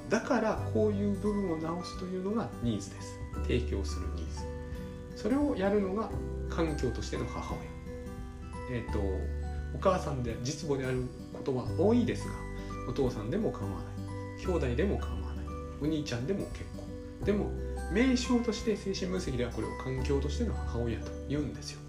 [0.10, 3.20] だからこういう部分を直すというのがニーズです。
[3.44, 5.22] 提供するニーズ。
[5.22, 6.10] それをやるのが
[6.50, 7.56] 環境としての母
[8.70, 8.78] 親。
[8.80, 9.00] えっ、ー、と
[9.76, 12.34] お母さんで実母であることは多いですが
[12.88, 14.46] お父さんでも構わない。
[14.46, 15.46] 兄弟でも構わない。
[15.82, 17.52] お兄ちゃんでも結構でも
[17.92, 21.80] 名称として精神分析ではこれを環境としての母親と言うんですよ。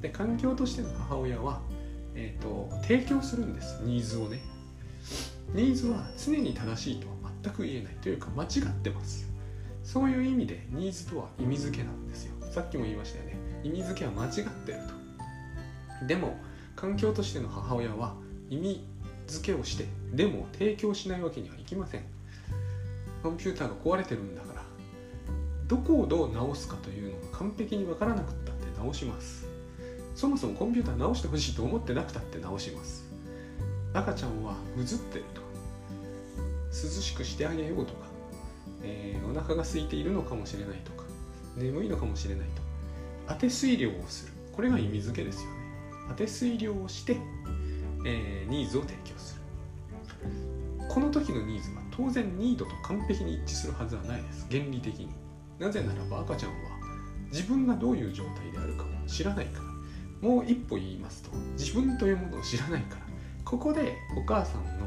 [0.00, 1.60] で環境としての母親は、
[2.14, 3.80] えーと、提供するんです。
[3.82, 4.40] ニーズをね。
[5.52, 7.06] ニーズは常に正しいと。
[7.42, 8.50] 全く言えないというか間違っ
[8.82, 9.28] てます。
[9.82, 12.34] そういう意味でニーズとは意味付けなんですよ。
[12.52, 13.36] さっきも言いましたよね。
[13.64, 14.78] 意味付けは間違ってる
[16.00, 16.06] と。
[16.06, 16.36] でも
[16.76, 18.14] 環境としての母親は
[18.48, 18.84] 意味
[19.26, 22.02] 付けをしてでも提供しないわけにはいきません。
[23.22, 24.62] コンピューターが壊れてるんだから
[25.68, 29.46] どこをどう直すかというのが完璧に分からなくったって直します。
[30.14, 33.04] そもそもコンピューター直してほしいと思ってなくたって直します。
[33.94, 35.41] 赤ちゃんはぐずってると。
[36.82, 38.06] 涼しくしてあげようとか、
[38.82, 41.04] えー、お腹が空いているのかもしれないとか
[41.56, 42.62] 眠いのかもしれないと
[43.28, 44.32] 当て推量をする。
[44.52, 45.56] これが意味付けですよね。
[46.08, 47.16] 当て推量をして、
[48.04, 49.42] えー、ニーズを提供する。
[50.88, 54.46] この時のニーズは当然ニードと完璧に一致するはずはないです。
[54.50, 55.08] 原理的に。
[55.58, 56.56] なぜならば赤ちゃんは
[57.30, 60.28] 自分がどういう状態であるかも知らないから。
[60.28, 63.06] もう一歩言いますと自分というものを知らないから。
[63.44, 64.86] ここでお母さんの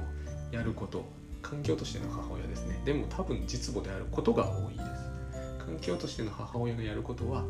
[0.52, 1.06] やること
[1.50, 2.82] 環境としての母親ですね。
[2.86, 4.86] でも多分実母であることが多いです。
[5.60, 7.44] 環境としての母親がやることは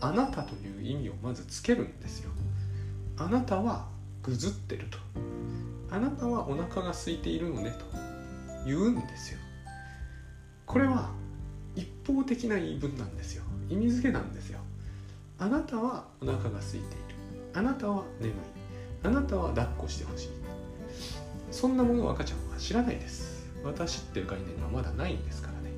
[0.00, 2.30] あなたという意味をまずつけるんですよ。
[3.16, 3.88] あなたは
[4.22, 4.98] ぐずってると。
[5.90, 7.84] あなたはお腹が空いているのねと
[8.64, 9.38] 言うんですよ。
[10.64, 11.10] これは
[11.74, 13.42] 一方的な言い分なんですよ。
[13.68, 14.60] 意味付けなんですよ。
[15.38, 16.84] あなたはお腹が空いている。
[17.54, 18.34] あなたは眠い。
[19.02, 20.28] あなたは抱っこしてほしい。
[21.50, 23.29] そんなものを赤ちゃんは知らないです。
[23.64, 25.70] 私っていう概念がまだないんですからね。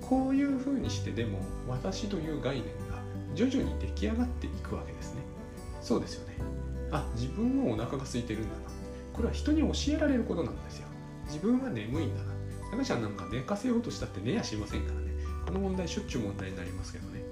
[0.00, 3.02] こういうふうにしてでも私という概念が
[3.34, 5.22] 徐々に出来上がっていくわけですね。
[5.80, 6.36] そうですよね。
[6.90, 8.54] あ自分もお腹が空いてるんだな。
[9.12, 10.86] これは人に教えられることなんですよ。
[11.26, 12.32] 自分は眠いんだな。
[12.72, 15.08] 赤ちゃんなんか寝かせようとしたって寝やしませんからね。
[15.46, 17.22] この問題しょっちゅう問題になりますけどね。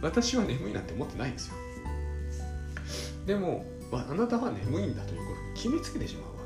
[0.00, 1.54] 私は眠いなんて思ってないんですよ。
[3.26, 6.37] でもあなたは眠いんだということに決めつけてしまう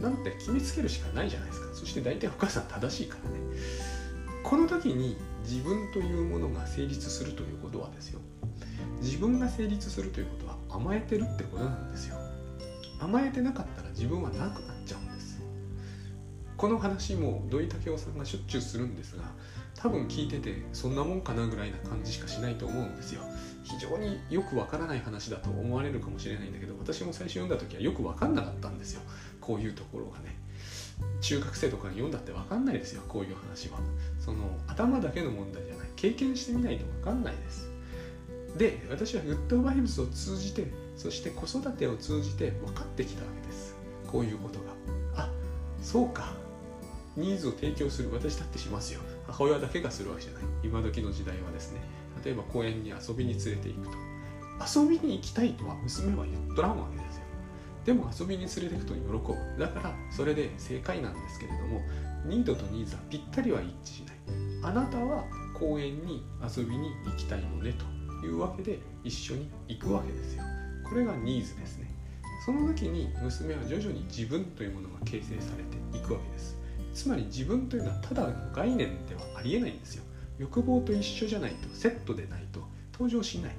[0.00, 1.74] なんて決めつけるしかないじゃないですか。
[1.74, 3.40] そして大体お母さん正しいからね。
[4.42, 8.20] この時に自分というものが成立するということはですよ。
[9.00, 12.16] 自分が成立するということは甘えてるってことなんですよ。
[13.00, 15.40] 甘えてなかったら自分はなくなっちゃうんです。
[16.56, 19.24] この話も土井武雄さんがしょっちゅうするんですが
[19.74, 23.22] 多分聞いててそんなもんかなぐらいな感じしかしないと思うんですよ。
[23.64, 29.02] 非常によくわからない話だと思われるかもしれないんだけど私も最初読んだ時はよくわかんなかったんですよ。
[29.44, 30.36] こういうところがね
[31.20, 33.78] 中学生とかに読んだってわかんないですよこういう話は。
[34.20, 35.88] その頭だけの問題じゃない。
[35.96, 37.70] 経験してみないとわかんないです。
[38.56, 43.76] で私はグッドバイブスを通じてそして子育てを通じて分かってきたわけです。
[44.06, 45.24] こういうことが。
[45.24, 45.30] あ
[45.82, 46.32] そうか。
[47.16, 48.10] ニーズを提供する。
[48.12, 49.00] 私だってしますよ。
[49.26, 50.42] 母親だけがするわけじゃない。
[50.62, 51.80] 今時の時代はですね。
[52.24, 54.14] 例えば公園に遊びに連れて行くと。
[54.80, 57.13] 遊びに行きたいとは娘は言っとらんわけです。
[57.84, 59.00] でも遊びに連れて行くと喜
[59.56, 59.60] ぶ。
[59.60, 61.82] だからそれで正解なんですけれども
[62.24, 64.16] ニードとニーズはぴったりは一致しない。
[64.62, 67.74] あなたは公園に遊びに行きたいのね
[68.20, 70.42] というわけで一緒に行くわけですよ。
[70.88, 71.90] これがニーズですね。
[72.44, 76.56] その時に娘は徐々に自分というものが形成されていくわけです。
[76.94, 80.04] つまり自分というのはただの概念ではありえないんですよ。
[80.38, 82.60] 欲望と一緒じゃないとセットでないと
[82.92, 83.52] 登場しない。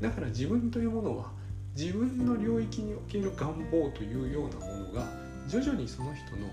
[0.00, 1.32] だから自分というものは
[1.76, 5.06] 自分の領域における願望というようなものが
[5.46, 6.48] 徐々にその人の、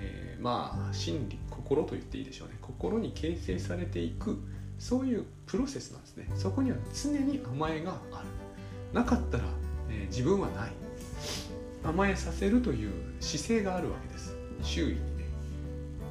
[0.00, 2.54] えー、まあ心理心と言っていいでしょうね。
[2.60, 4.38] 心に形成されていく
[4.78, 6.28] そういうプロセスなんですね。
[6.34, 8.26] そこには常に甘えがある。
[8.92, 9.44] なかったら、
[9.88, 10.72] えー、自分はない。
[11.84, 14.34] 甘えさせるという姿勢があるわけです。
[14.62, 15.14] 周囲に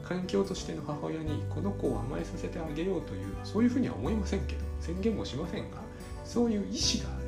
[0.03, 5.77] 環境としての母親にこの子を甘えさせてあげようというそういうふうには思いませんけど宣言もしませんが
[6.25, 7.23] そういう意思がある。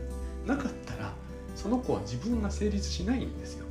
[0.46, 1.14] なかったら
[1.56, 3.66] その子は自分が成立しないんですよ。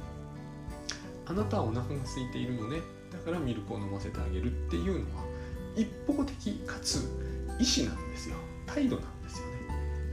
[1.27, 2.81] あなたはお腹が空いているのね。
[3.13, 5.25] だからミルクを飲ませてあげるっていうのは
[5.77, 6.97] 一方的かつ
[7.61, 8.37] 意思なんですよ。
[8.67, 9.53] 態度なんですよね。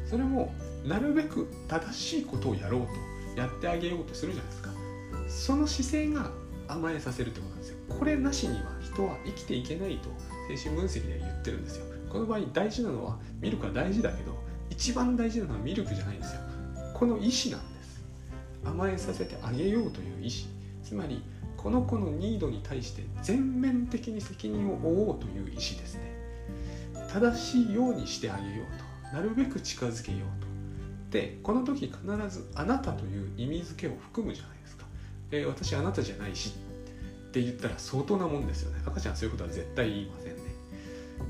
[0.05, 0.53] それも
[0.85, 2.81] なるべく正しいことをやろう
[3.35, 4.69] とやってあげようとするじゃないですか。
[5.27, 6.31] その姿勢が
[6.67, 7.77] 甘えさせるってことなんですよ。
[7.87, 10.09] これなしには人は生きていけないと
[10.55, 11.85] 精神分析では言ってるんですよ。
[12.09, 14.37] この場合大事なのはミルクは大事だけど
[14.69, 16.41] 一番大事なのはミルクじゃないんですよ。
[17.01, 18.03] この意思なんです
[18.63, 20.47] 甘えさせてあげようという意思
[20.83, 21.23] つまり
[21.57, 26.13] この子のニードに対して全面的に責任を負おうという意思ですね
[27.11, 30.47] 正しいようにしてあげようとなるべく近づけようと
[31.09, 34.85] でこの時必ず「あなた」という意味付けを含むじゃないですか。
[35.31, 36.53] えー、私あなたじゃないし
[37.29, 38.83] って言ったら相当なもんですよね。
[38.85, 40.41] 赤ちゃんそういうことは絶対言いませんね。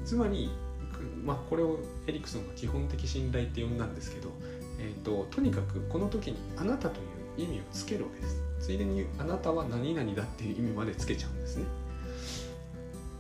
[0.04, 0.50] つまり、
[1.24, 4.32] まあ、これをエリクソンが基本的信頼って呼んだんですけど、
[4.82, 7.04] えーと、とにかくこの時に「あなた」とい
[7.44, 8.42] う意味をつけるわけです。
[8.60, 11.66] ついでに「あなたは何々だ」っていう意味までつけちゃうんですね。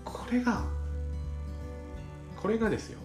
[0.03, 0.65] これが
[2.41, 2.99] これがですよ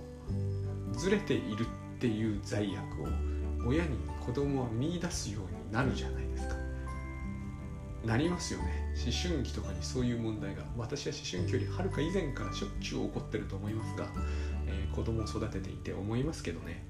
[0.92, 1.66] ずれている
[1.96, 6.56] っていう罪悪を親に子供は見出すようになるじゃないですか
[8.04, 14.06] なりますよね思春期とかにそういう問題が私は思春期よりはるか以前からしょっちゅう起こってると思いますが、
[14.66, 16.86] えー、子供を育てていて思いますけどね、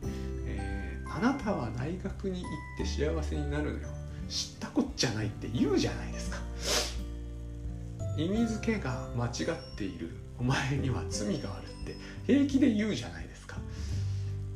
[1.16, 3.88] あなたは大学に行って幸せになるのよ。
[4.28, 6.36] 知ったこっちゃないって言うじゃないですか。
[8.18, 9.32] 意味付けが間違っ
[9.78, 10.10] ている。
[10.38, 11.96] お前には罪があるって。
[12.26, 13.56] 平気で言うじゃないですか。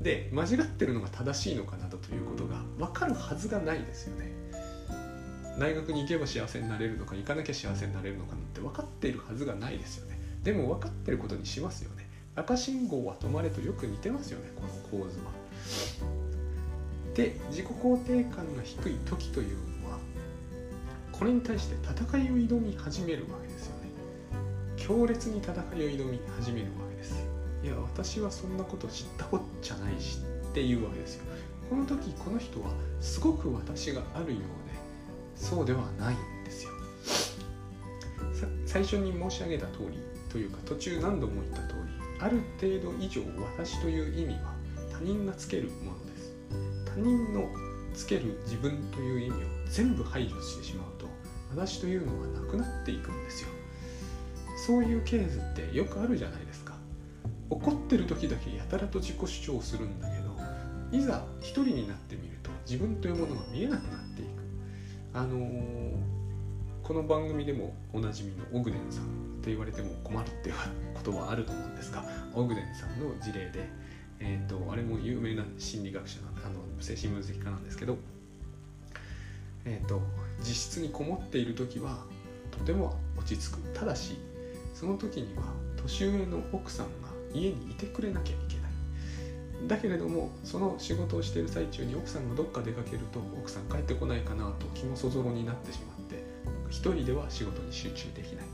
[0.03, 4.31] で間違ってるのが正しいのかなどということが分かるはずがないですよね。
[5.59, 10.20] 大学に行けば幸せになれるのか行かなきゃ幸せになれるのかなんて分かっているはずがないですよね。
[10.42, 12.07] でも分かってることにしますよね。
[12.37, 14.68] 赤信号は止まれとよく似てますよねこの
[15.05, 16.20] 構図は。
[17.14, 19.99] で自己肯定感が低い時というのは
[21.12, 23.90] これに対して戦いを挑み始めるわけですよね。
[24.77, 27.27] 強烈に戦いを挑み始めるわけです。
[27.62, 30.18] いや私はそんなこと知ったこっちゃないし
[30.51, 31.25] っていうわけですよ。
[31.68, 32.70] この時この人は
[33.01, 34.44] すごく私があるようで
[35.37, 36.70] そうではないんですよ。
[38.66, 39.99] 最初に申し上げた通り
[40.31, 41.81] というか途中何度も言った通り
[42.20, 43.20] ある程度以上
[43.57, 44.55] 私という意味は
[44.92, 46.10] 他人がつけるものです
[47.01, 47.49] 人の
[47.95, 51.07] つける自分という意味を全部排除してしまうと
[51.51, 53.49] 私というのはなくなっていくんですよ。
[54.67, 56.75] そういうケースってよくあるじゃないですか。
[57.49, 60.37] 怒ってる時だけやたらと自己主張するんだけど
[60.97, 64.29] いざ一人になってみると自分というものが見えなくなっていく。
[65.13, 65.93] あのー、
[66.85, 69.05] この番組でもおなじみのオグデンさん
[69.43, 70.55] と言われても困るっていう
[70.95, 73.69] ことはあると思うんですがオグデンさんの事例で、
[74.21, 77.96] えーと、あれも有名な心理学者なあの精神分析家なんですけど、
[79.64, 80.00] えーと、
[80.38, 82.05] 自室にこもっている時は
[82.50, 83.59] とても落ち着く。
[83.74, 84.18] ただし
[84.74, 85.42] その時には
[85.83, 89.68] 年上の奥さんが家にいてくれなきゃいけない。
[89.68, 96.24] だけれどもその仕事をしている最中に奥さんがどっか出かけると奥さん帰ってこないかなと気もそぞろになってしまって
[96.70, 98.44] 一人では仕事に集中できない。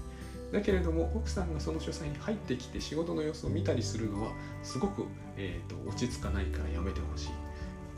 [0.53, 4.31] だけれども奥さんがその書斎に入ってきて仕事の様子を見たりするのは
[4.63, 5.05] すごく、
[5.37, 7.46] えーと、落ち着かないからやめてほしい。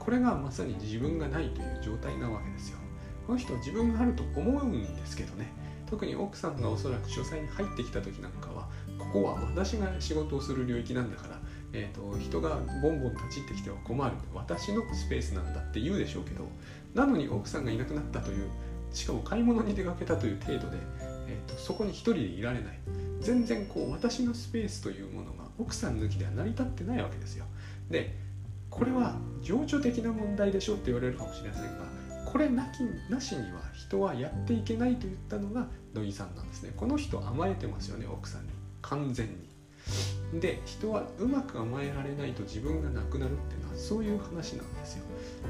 [0.09, 2.79] これがまさに自分がないという状態なわけですよ。
[3.27, 5.53] この人は自分があると思うんですけどね。
[5.85, 11.38] 特に奥さんがおそらく書斎に入ってきた時なんかはここは私が仕事をする領域なんだから
[11.75, 14.16] えーと、人がボンボン立ち入ってきては困る。
[14.35, 16.49] 私のスペースなんだって言うでしょうけど
[16.94, 18.49] なのに奥さんがいなくなったという
[18.90, 20.79] しかも買い物に出かけたという程度で、
[21.27, 22.79] えーと、そこに一人でいられない。
[23.21, 27.44] 全然こう私のスペースというものが奥さん抜きでは成り立ってないわけですよ。
[27.90, 28.28] で
[28.71, 31.89] これは情緒的な問題でしょって言われるかもしれませんが
[32.25, 36.73] これなきなしには人はやっていけないと言ったのが土井さんなんですね。
[36.77, 38.51] この人甘えてますよね奥さんに。
[38.83, 40.41] 完全に。
[40.41, 45.05] で人はうまく甘えられないと自分がなくなるっていうのはそういう話なんですよ。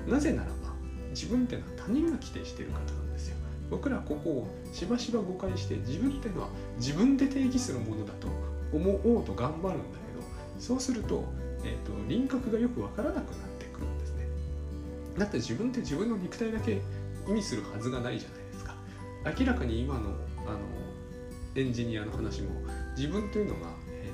[0.07, 0.55] なぜならば
[1.11, 3.37] 自分っていうのは他人が規定してるからなんですよ。
[3.71, 8.29] 僕らここをしばしば誤解して自分っていうのは自分で定義するものだと
[8.73, 10.23] 思おうと頑張るんだけど
[10.59, 11.25] そうすると,、
[11.65, 14.27] えーと、輪郭がよくわからなくなってくるんですね。
[15.19, 16.81] だって自分って自分の肉体だけ
[17.29, 18.75] 意味するはずがないじゃないですか。
[19.41, 20.01] 明らかに今の
[20.47, 20.59] あの
[21.55, 22.51] エンジニアの話も
[22.97, 23.69] 自分というのが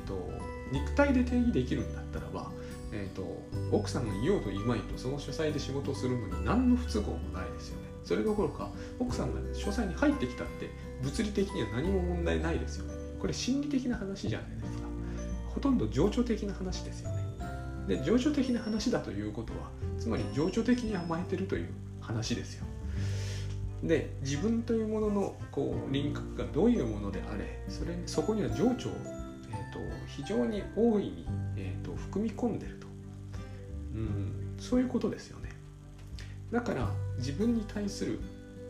[0.04, 0.30] と、
[0.72, 2.50] 肉体で定義できるんだったらば、
[2.92, 7.88] えーと、奥さんが言おうといまいとその書斎で仕事をするのに何の不都合もないですよね。
[8.04, 10.70] それどころか奥さんが書斎に入ってきたって
[11.02, 12.94] 物理的には何も問題ないですよね。
[13.18, 14.88] これ心理的な話じゃないですか。
[15.48, 17.23] ほとんど情緒的な話ですよね。
[17.86, 21.68] で情緒的な話だということはつまり情緒的に甘えてるという
[22.00, 22.66] 話ですよ。
[23.82, 28.88] で自分というもののこう輪郭がどういうものであれそれそこには情緒
[29.74, 32.86] と非常に大いに、えーと、含み込んでると、
[33.94, 35.50] うん、そういうことですよね。
[36.52, 36.88] だから
[37.18, 38.20] 自分に対する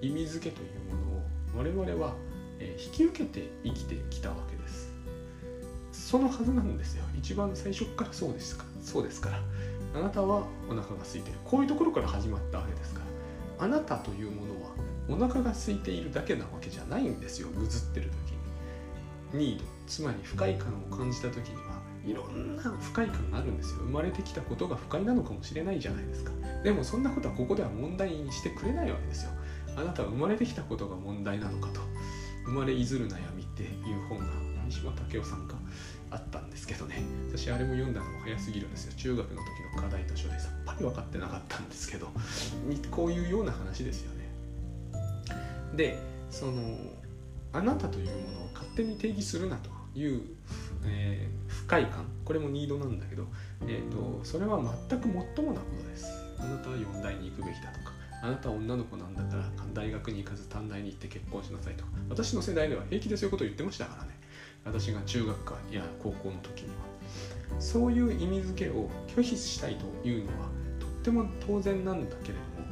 [0.01, 2.15] 意味付けというものを我々は、
[2.59, 4.84] え、引き受けて生きてきたわけです。
[6.15, 7.03] そのはずなんですよ。
[7.19, 8.65] 一番最初からそうですか。
[8.81, 9.43] そうですから。
[9.97, 11.39] あなたはお腹が空いてる。
[11.45, 13.01] こういうところから始まったわけですか
[13.59, 13.65] ら。
[13.65, 14.71] あなたというものは
[15.09, 17.49] お腹が空いているだけなわけじゃないんですよ。
[17.49, 18.11] ぐずってる
[19.33, 19.47] 時に。
[19.47, 23.79] ニードつまり不快感を感じた時にはいろんな不快感があるんですよ。
[23.79, 26.31] 生まれてきたことが不快なのかもしれないじゃないですか。
[26.63, 29.33] でもそんなことはここでは問題にしてくれないわけですよ。
[29.77, 31.81] あなたは生まれてきたことが問題なのかと。
[32.45, 34.27] 生まれいずる悩みっていう本が
[34.65, 35.57] 三島武夫さんか
[36.15, 37.03] あったんですけどね。
[37.29, 38.93] 私あれも読んだのも早すぎるんですよ。
[38.97, 42.09] 中学の時の課題図書でさっぱり分かってなかったんですけど。
[42.91, 44.31] こういうような話ですよね。
[45.75, 45.99] で
[46.31, 46.77] その
[47.53, 50.23] あなたというものを勝手に定義するなという、
[50.85, 52.05] えー、不快感。
[52.25, 53.27] これもニードなんだけど、
[53.63, 56.07] えーと、それは全くもっともなことです。
[56.39, 57.93] あなたは4大に行くべきだとか
[58.23, 61.91] あなたは女の子なんだから大学に行かず短大に行って結婚しなさいとか。
[62.09, 64.14] 私の世代では平気でそういうことを言ってましたからね。
[64.65, 66.85] 私が中学かや高校の時には
[67.59, 70.49] そういう意味付けを拒否したいというのは
[70.81, 72.69] とっても当然なんだけれども、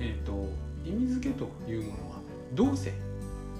[0.00, 0.48] えーと、
[0.84, 2.16] 意味付けというものは
[2.52, 2.92] どうせ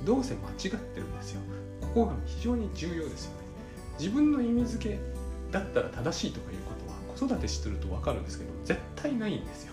[0.05, 1.41] どうせ間違ってるんですよ。
[1.80, 3.37] ここが非常に重要ですよね。
[3.99, 4.99] 自分の意味付け
[5.51, 9.72] だったら正しいとかいうことは子育てしてると分かるんですけど絶対ないんですよ。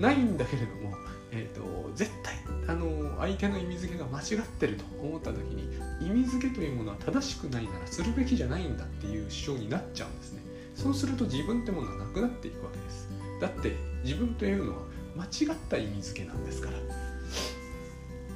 [0.00, 0.96] ないんだけれども
[1.34, 2.34] えーと、絶対
[2.68, 5.66] あの相手の意味付けが間違ってると思った時に
[6.06, 10.42] 意味付けというものは正しくないならするべきじゃないんだっていう主張になっちゃうんですね。
[10.74, 13.08] そうすると自分ってものはなくなっていくわけです。
[13.40, 14.82] だって自分というのは
[15.16, 16.76] 間違った意味付けなんですから。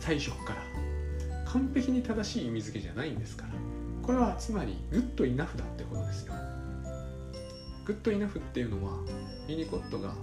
[0.01, 0.63] 最初から。
[1.47, 3.51] 完璧に正しい意味付けじゃないんですから。
[4.03, 6.35] これはつまりグッドイナフだってことですよ。
[7.85, 8.99] グッドイナフっていうのは
[9.49, 10.15] ミニコットが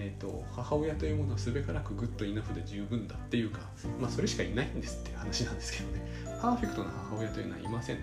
[0.00, 3.60] えーと、母親というものはすべからくグッドイナフで十分だっていうか、
[4.00, 6.02] まあ、それしかいないんですっていう話なんですけどね。
[6.40, 8.02] パーフェクトな母親というのはいませんと。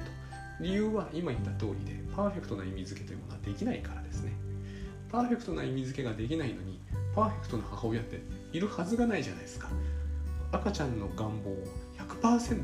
[0.59, 4.33] 理由は今言った通りでパーフェクトな意味付けというものはできないからですね。
[5.09, 6.79] パーフェクトな意味付けができないのに
[7.15, 8.19] パーフェクトな母親って
[8.51, 9.69] いるはずがないじゃないですか。
[10.51, 11.57] 赤ちゃんの願望を
[11.97, 12.63] 100%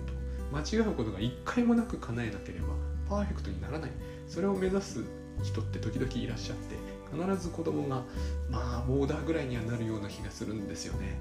[0.52, 2.68] 間違うことが一回もなく叶えなければ
[3.10, 3.92] パーフェクトにならない。
[4.28, 5.06] それを目指す
[5.44, 6.76] 人って時々いらっしゃって
[7.12, 8.03] 必ず子供が
[8.49, 11.20] まあボーダーぐらいにはなるような気がするんですよね。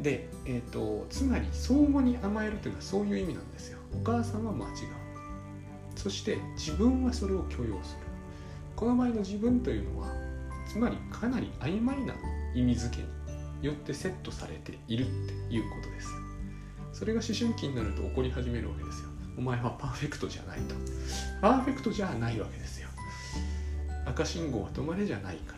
[0.00, 3.78] で、えーと、つまり相互に甘えるというのはそういう意味なんですよ。
[3.94, 4.72] お母さんは間違う。
[5.94, 8.06] そして自分はそれを許容する。
[8.74, 10.08] この場合の自分というのは
[10.70, 12.14] つまりかなり曖昧な
[12.54, 16.08] 意味付けによってセットされているっていうことです。
[16.92, 19.08] それが思春期になると起こり始めるわけですよ。
[19.38, 20.74] お前はパーフェクトじゃないと。
[21.40, 22.85] パーフェクトじゃないわけですよ。
[24.06, 25.54] 赤信号は止まれじゃないか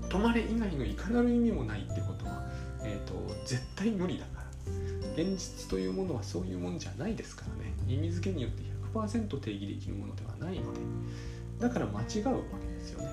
[0.00, 0.08] ら。
[0.08, 2.42] 止まれ以外のいかなる意味もないってことは、
[2.82, 3.14] えーと、
[3.44, 4.42] 絶対無理だから。
[5.14, 7.74] 現実というものはそういうもんじゃないですからね。
[7.86, 8.62] 意味付けによって
[8.94, 10.80] 100%定義できるものではないので。
[11.58, 13.10] だから間違うわけですよね。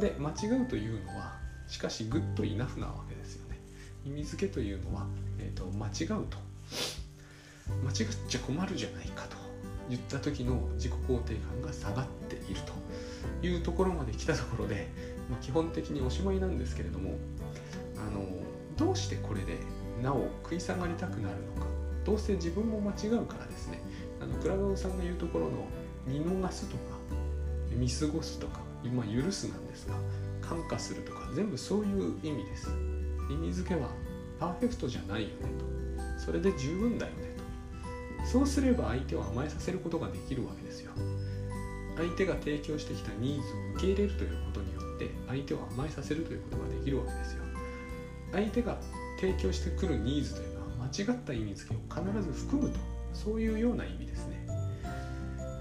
[0.00, 3.58] で間違うというのはしかしグッドイナフなわけですよね。
[4.04, 5.06] 意味付けというのは、
[5.38, 6.38] えーと間違うと。
[7.84, 9.36] 間違っちゃ困るじゃないかと
[9.88, 12.72] 言った時の自己肯定感が下がっていると。
[13.42, 14.88] いうところまで来たところで、
[15.30, 17.16] まあ、基本的におしまいなんですけれども
[17.96, 18.26] あの
[18.76, 19.58] どうしてこれで
[20.02, 21.68] なお食い下がりたくなるのか
[22.04, 23.80] どうせ自分も間違うからですね
[24.20, 25.52] あのクラウドさんが言うところの
[26.06, 26.82] 見逃すとか
[27.70, 28.60] 見過ごすとか、
[28.92, 29.94] まあ、許すなんですが
[30.40, 32.68] 感化するとか全部そういう意味です。
[33.30, 33.88] 意味付けは
[34.38, 35.34] パーフェクトじゃないよね
[36.18, 36.20] と。
[36.20, 37.34] それで十分だよね
[38.22, 38.26] と。
[38.26, 40.92] そうすれば相手を甘えさせることができるわけですよ。
[41.96, 47.44] 相手が提供してきたニーズを受け入れるということによって相手を甘えさせるということができるわけですよ。
[48.32, 48.78] 相手が
[49.20, 52.78] 提供してくるニーズというのは間違った意味付けを必ず含むと
[53.12, 54.46] そういうような意味ですね。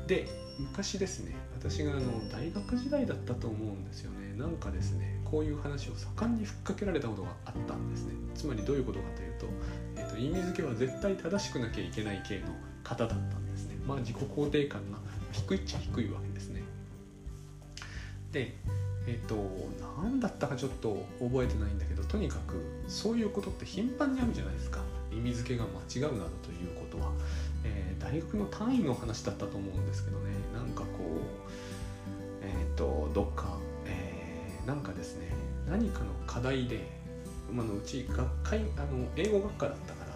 [0.08, 0.28] で
[0.60, 4.34] 昔ですね私があの大学時代だったと思うんですよね。
[4.38, 8.14] なんかですねこういう話を盛んにふっかけられたことがあったんですね。
[8.36, 9.48] つまりどういうことかというと,、
[9.96, 12.48] えーと、意味付けは絶対正しくなきゃいけない系の
[12.84, 13.76] 方だったんですね。
[13.88, 14.98] まあ自己肯定感が
[15.32, 16.62] 低いっちゃ低いわけですね。
[18.32, 18.56] で
[19.08, 19.36] えっ、ー、と
[20.02, 22.56] 何だったかちょっと覚えてないんだけどとにかく
[22.88, 24.82] そういうことって頻繁にあるじゃないですか。
[25.12, 27.12] 意味付けが間違うなどということは、
[27.66, 30.32] えー、大学の単位の話だったと思うんですけどね。
[30.54, 31.62] なんかこう
[32.42, 35.28] えっ、ー、とどっか、えー、なんかですね
[35.70, 36.88] 何かの課題で、
[37.52, 40.12] まあのうち学会あの英語学科だったから、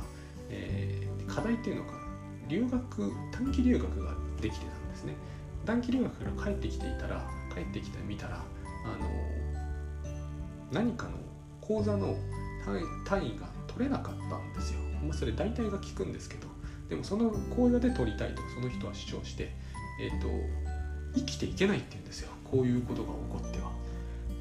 [0.49, 1.93] えー、課題っていうのが
[2.47, 4.11] 留学短期留学が
[4.41, 4.74] できてた
[5.05, 5.15] ね
[5.65, 9.09] 短期留学から帰ってきていたら帰ってきてみたらあの
[10.71, 11.11] 何かの
[11.61, 12.15] 講座の
[13.05, 14.79] 単位が取れなかったんですよ。
[15.03, 16.47] まあ、それ大体が聞くんですけど
[16.89, 19.51] でもその講座で取りたいとその人は主張して、
[20.01, 20.27] えーと、
[21.15, 23.71] 生きていけないって言うんですよこういうことが起こっては。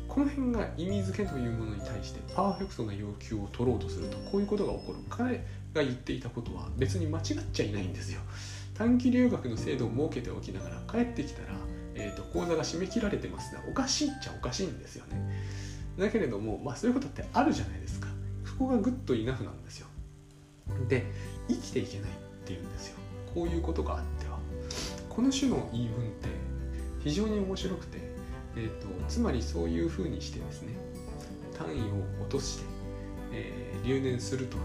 [0.08, 5.44] この辺が意味付けというものに対してパーフェクトな要求を取ろうとするとこういうことが起こる彼
[5.74, 8.20] が言っていたことは別に間違っちゃいないんですよ
[8.74, 11.54] 短期留学の制度を設けておきながら帰ってきたら、
[11.94, 15.16] えーと、講座が締め切られてますがおかしいっちゃおかしいんですよね。
[15.98, 18.08] だけれども、まあ、そういうことってあるじゃないですか。
[18.58, 19.86] ここがぐっとイナフなんですよ。
[20.88, 21.04] で
[21.48, 22.14] 生きていけないっ
[22.44, 22.96] ていうんですよ。
[23.32, 24.38] こういうことがあっては。
[25.08, 26.28] この種の言い分って
[27.00, 27.98] 非常に面白くて、
[28.56, 30.72] えーと、つまりそういうふうにしてですね
[31.56, 32.64] 単位を落として、
[33.32, 34.56] えー、留年すると。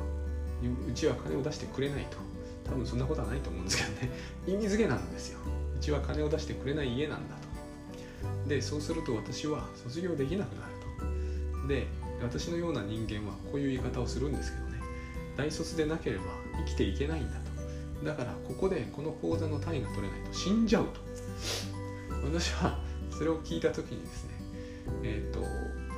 [0.62, 2.18] うちは金を出してくれないと。
[2.70, 4.12] 多分そんなことはないと思うんですけどね。
[4.48, 5.40] 意味付けなんですよ。
[5.76, 8.50] うちは金を出してくれない家なんだと。
[8.50, 10.74] でそうすると私は卒業できなくなる
[11.62, 11.68] と。
[11.68, 11.88] で
[12.22, 14.80] 私のような人間はこういう言い方をするんですけどね。
[15.38, 16.24] 大卒でなければ
[16.66, 18.06] 生きていけないんだと。
[18.06, 21.00] だからここでこの講座の単位が取れないと死んじゃうと。
[22.24, 22.80] 私は
[23.12, 24.30] それを聞いた時にですね
[25.04, 25.46] えっ、ー、と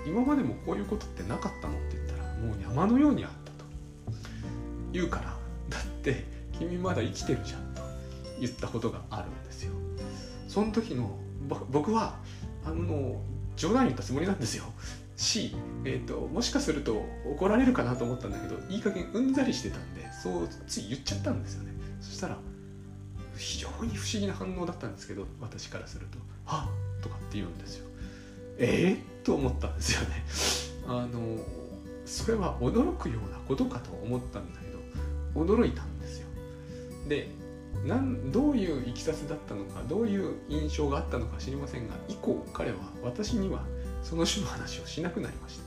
[0.06, 3.66] 今までもこういうことってなかったのって言ったらもう山のようにあったと。
[4.92, 5.38] 言うから。
[5.70, 6.26] だって
[6.62, 7.82] 君まだ生きてるじゃんと
[8.39, 9.74] 言ったことがあるんですよ。
[10.47, 11.18] その時の
[11.70, 12.20] 僕は
[12.66, 13.22] あの
[13.55, 14.66] 冗談言ったつもりなんですよ。
[15.16, 15.55] し、
[15.86, 21.72] えーと、もしかすると怒られるかなと思ったんだけどいい加減うんざりしてたんでそうつい言っちゃったんですよね。
[21.99, 22.38] そしたら
[23.38, 27.88] 非常に不思議な反応だったんですけど私からすると「はっ!」とかって言うんですよ
[28.57, 30.26] ええー、と思ったんですよね。
[30.88, 31.38] あの
[32.05, 34.68] それは驚くようなことかと思ったんだけ
[35.39, 35.91] ど驚いたん
[37.12, 37.28] で
[37.86, 43.66] なんどういういきさつだったのかどういう印象があったのか知りませんが以降彼は私には
[44.01, 45.62] その種の話をしなくなりました。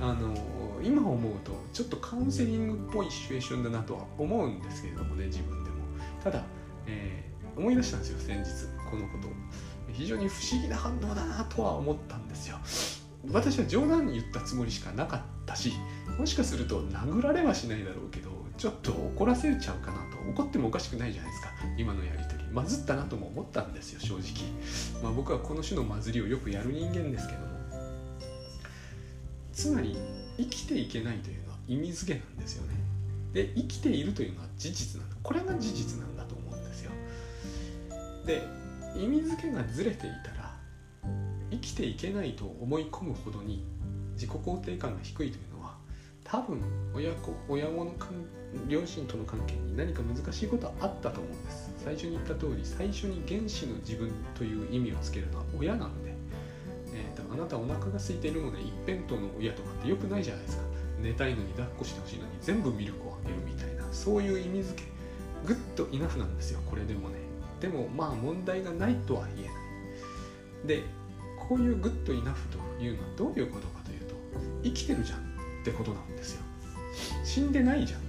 [0.00, 0.34] あの
[0.82, 5.76] 今思うとちょっとカウンセリングっぽいシチュエーションだなとは思うんですけれどもね自分でも。
[6.22, 6.42] ただ、
[6.86, 8.50] えー、思い出したんですよ先日
[8.90, 9.30] このことを。
[9.92, 12.58] 非常に不思議な反応だなとは思ったんですよ。
[13.32, 15.72] 私は冗談に言ったつもりしかなかったし
[16.18, 21.48] もしかすると殴られはしないだろうけどちょっと怒らせちゃうかな怒ってもおかしくないじゃないですか。
[21.76, 22.48] 今のやり取り。
[22.50, 27.58] まずったなとも思ったんですよ正直、まあ、僕はこの種のまずりをよくやる人間ですけども。
[29.52, 29.96] つまり
[30.36, 32.74] 生きていけないというのは意味付けなんですよね。
[33.32, 35.16] で生きているというのは事実なんだ。
[35.22, 36.92] これが事実なんだと思うんですよ。
[38.24, 38.42] で
[38.96, 40.54] 意味付けがずれていたら
[41.50, 43.64] 生きていけないと思い込むほどに
[44.14, 45.76] 自己肯定感が低いというのは
[46.24, 46.60] 多分
[46.94, 47.92] 親子親子の
[48.68, 51.70] 両親との関係に何か難しいことはあったと思うんです。
[51.84, 56.14] 最初に言った通り最初に原始の自分という意味をつけるのは親なんで、
[56.92, 60.62] えーと、あなたお腹が空いているので一辺倒の親とかってよくないじゃないですか。
[61.00, 64.88] 寝たいのに抱っこしてほしいのに全部ミルクをあげるみたいなそういう意味付け。
[65.46, 67.16] ぐっとイナフなんですよこれでもね。
[67.60, 69.58] でもまあ問題がないとは言えない。
[70.66, 70.82] で
[71.48, 74.14] こういうグッドイナフというのはどういうことかというと
[74.64, 75.22] 生きてるじゃんっ
[75.64, 76.42] てことなんですよ。
[77.24, 78.07] 死んでないじゃん。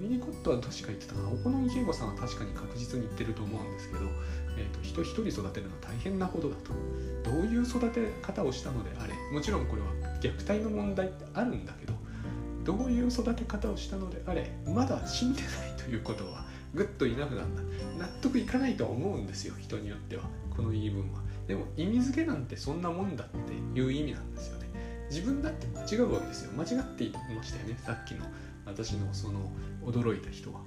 [0.00, 1.28] ミニコットは確か言ってたな。
[1.28, 4.00] お好み圭吾さんは確かに確実に言ってると思うんですけど、
[4.56, 6.72] えーと、人一人育てるのは大変なことだと。
[7.30, 9.14] どういう育て方をしたのであれ。
[9.32, 9.88] もちろんこれは
[10.20, 11.94] 虐待の問題ってあるんだけど
[12.64, 14.50] どういう育て方をしたのであれ。
[14.66, 17.62] まだ死んでないということはぐっといなくなんだ。
[17.98, 20.24] 納得いかないとは思うんですよ人によっては。
[20.56, 21.20] この言い分は。
[21.46, 24.64] でも意味付けなんてそんなもんだっていう意味なんですよね。
[25.10, 26.52] 自分だって間違うわけですよ。
[26.52, 28.24] 間違っていましたよねさっきの。
[28.66, 29.50] 私のその
[29.84, 30.60] 驚いた人は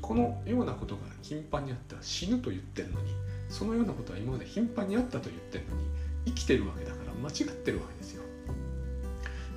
[0.00, 3.12] このようなことが頻繁にあったら死ぬと言ってるのに
[3.48, 5.82] そのようなことは今まで頻繁にあったと言ってるのに
[6.26, 8.22] 生きてるわけだから間違ってるわけですよ。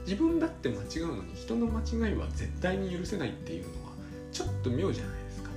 [0.06, 3.91] 自分だって間違うのに人の間違いは絶対に許せないっていうのは
[4.32, 5.49] ちょっと妙じゃないですか。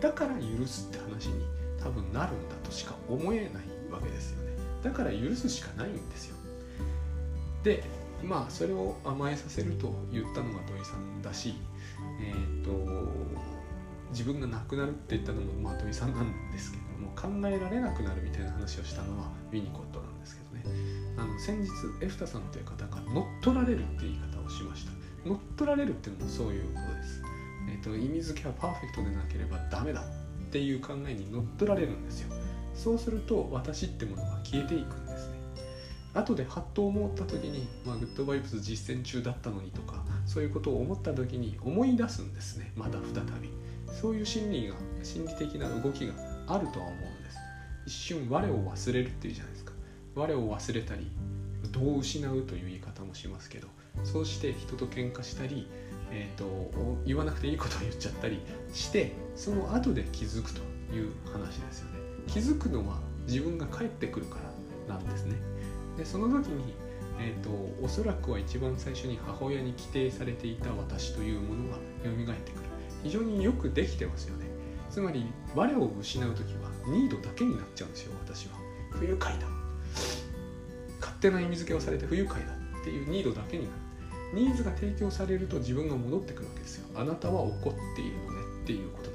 [0.00, 1.44] だから許すって話に
[1.82, 3.48] 多分なるんだとしか思えない
[3.90, 4.52] わけですよね。
[4.84, 6.36] だから許すしかないんですよ。
[7.64, 7.82] で
[8.24, 11.54] まあそれを甘えさせると言ったのが土井さんだし
[12.20, 12.70] え、ー、と
[14.10, 20.76] 自分が亡くなるって言ったのも、まあ、土井さんなんですけども考えられなくなるみたいな話をしたのはウィニコットなんですけどね。
[21.18, 21.70] あの先日
[22.02, 24.92] エフタさんという方が乗っ取られるって言い方をしました。
[25.26, 27.22] 乗っ取られるっていうのもそういうことです、
[27.68, 30.04] えーと、意味付けはパーフェクトでなければダメだっ
[30.50, 32.32] ていう考えに乗っ取られるんですよ。
[32.74, 34.94] そうすると私ってものが消えていく。
[34.94, 35.05] ん
[36.16, 42.72] 後でハッと思った時に、まあ、グッドバイブス実践中だったのにとかそういうことを思った時に思い出すんですね。
[42.76, 43.50] また再び。
[43.92, 46.14] そういう心理が心理的な動きが
[46.46, 47.36] あるとは思うんです。
[47.86, 49.72] 一瞬我を忘れるっていうじゃないですか。
[50.14, 51.10] 我を忘れたり
[51.70, 53.68] 度を失うという言い方もしますけど
[54.04, 55.68] そうして人と喧嘩したり、
[56.10, 58.40] えーと、と言わなくていいことを言っちゃったり
[58.72, 60.60] してその後で気づくと
[60.94, 61.98] いう話ですよね。
[62.26, 64.38] 気づくのは自分が帰ってくるか
[64.88, 65.36] らなんですね。
[65.96, 66.74] でその時に、
[67.18, 67.50] えーと、
[67.82, 72.66] おそらくは一番最初に母親に規定されていた私というものが蘇ってくる。
[73.02, 74.46] 非常によくできてますよね。
[74.90, 78.54] つまり我を失う時はニードだけになっちゃうんですよ私は。
[78.90, 79.46] 不愉快だ。
[81.00, 83.76] 勝手な意味付けをされて不愉快だっていうニードだけになる。
[84.34, 86.86] ニーズが提供されると自分が戻ってくるわけですよ。
[86.94, 89.10] あなたは怒っているのねっていうこと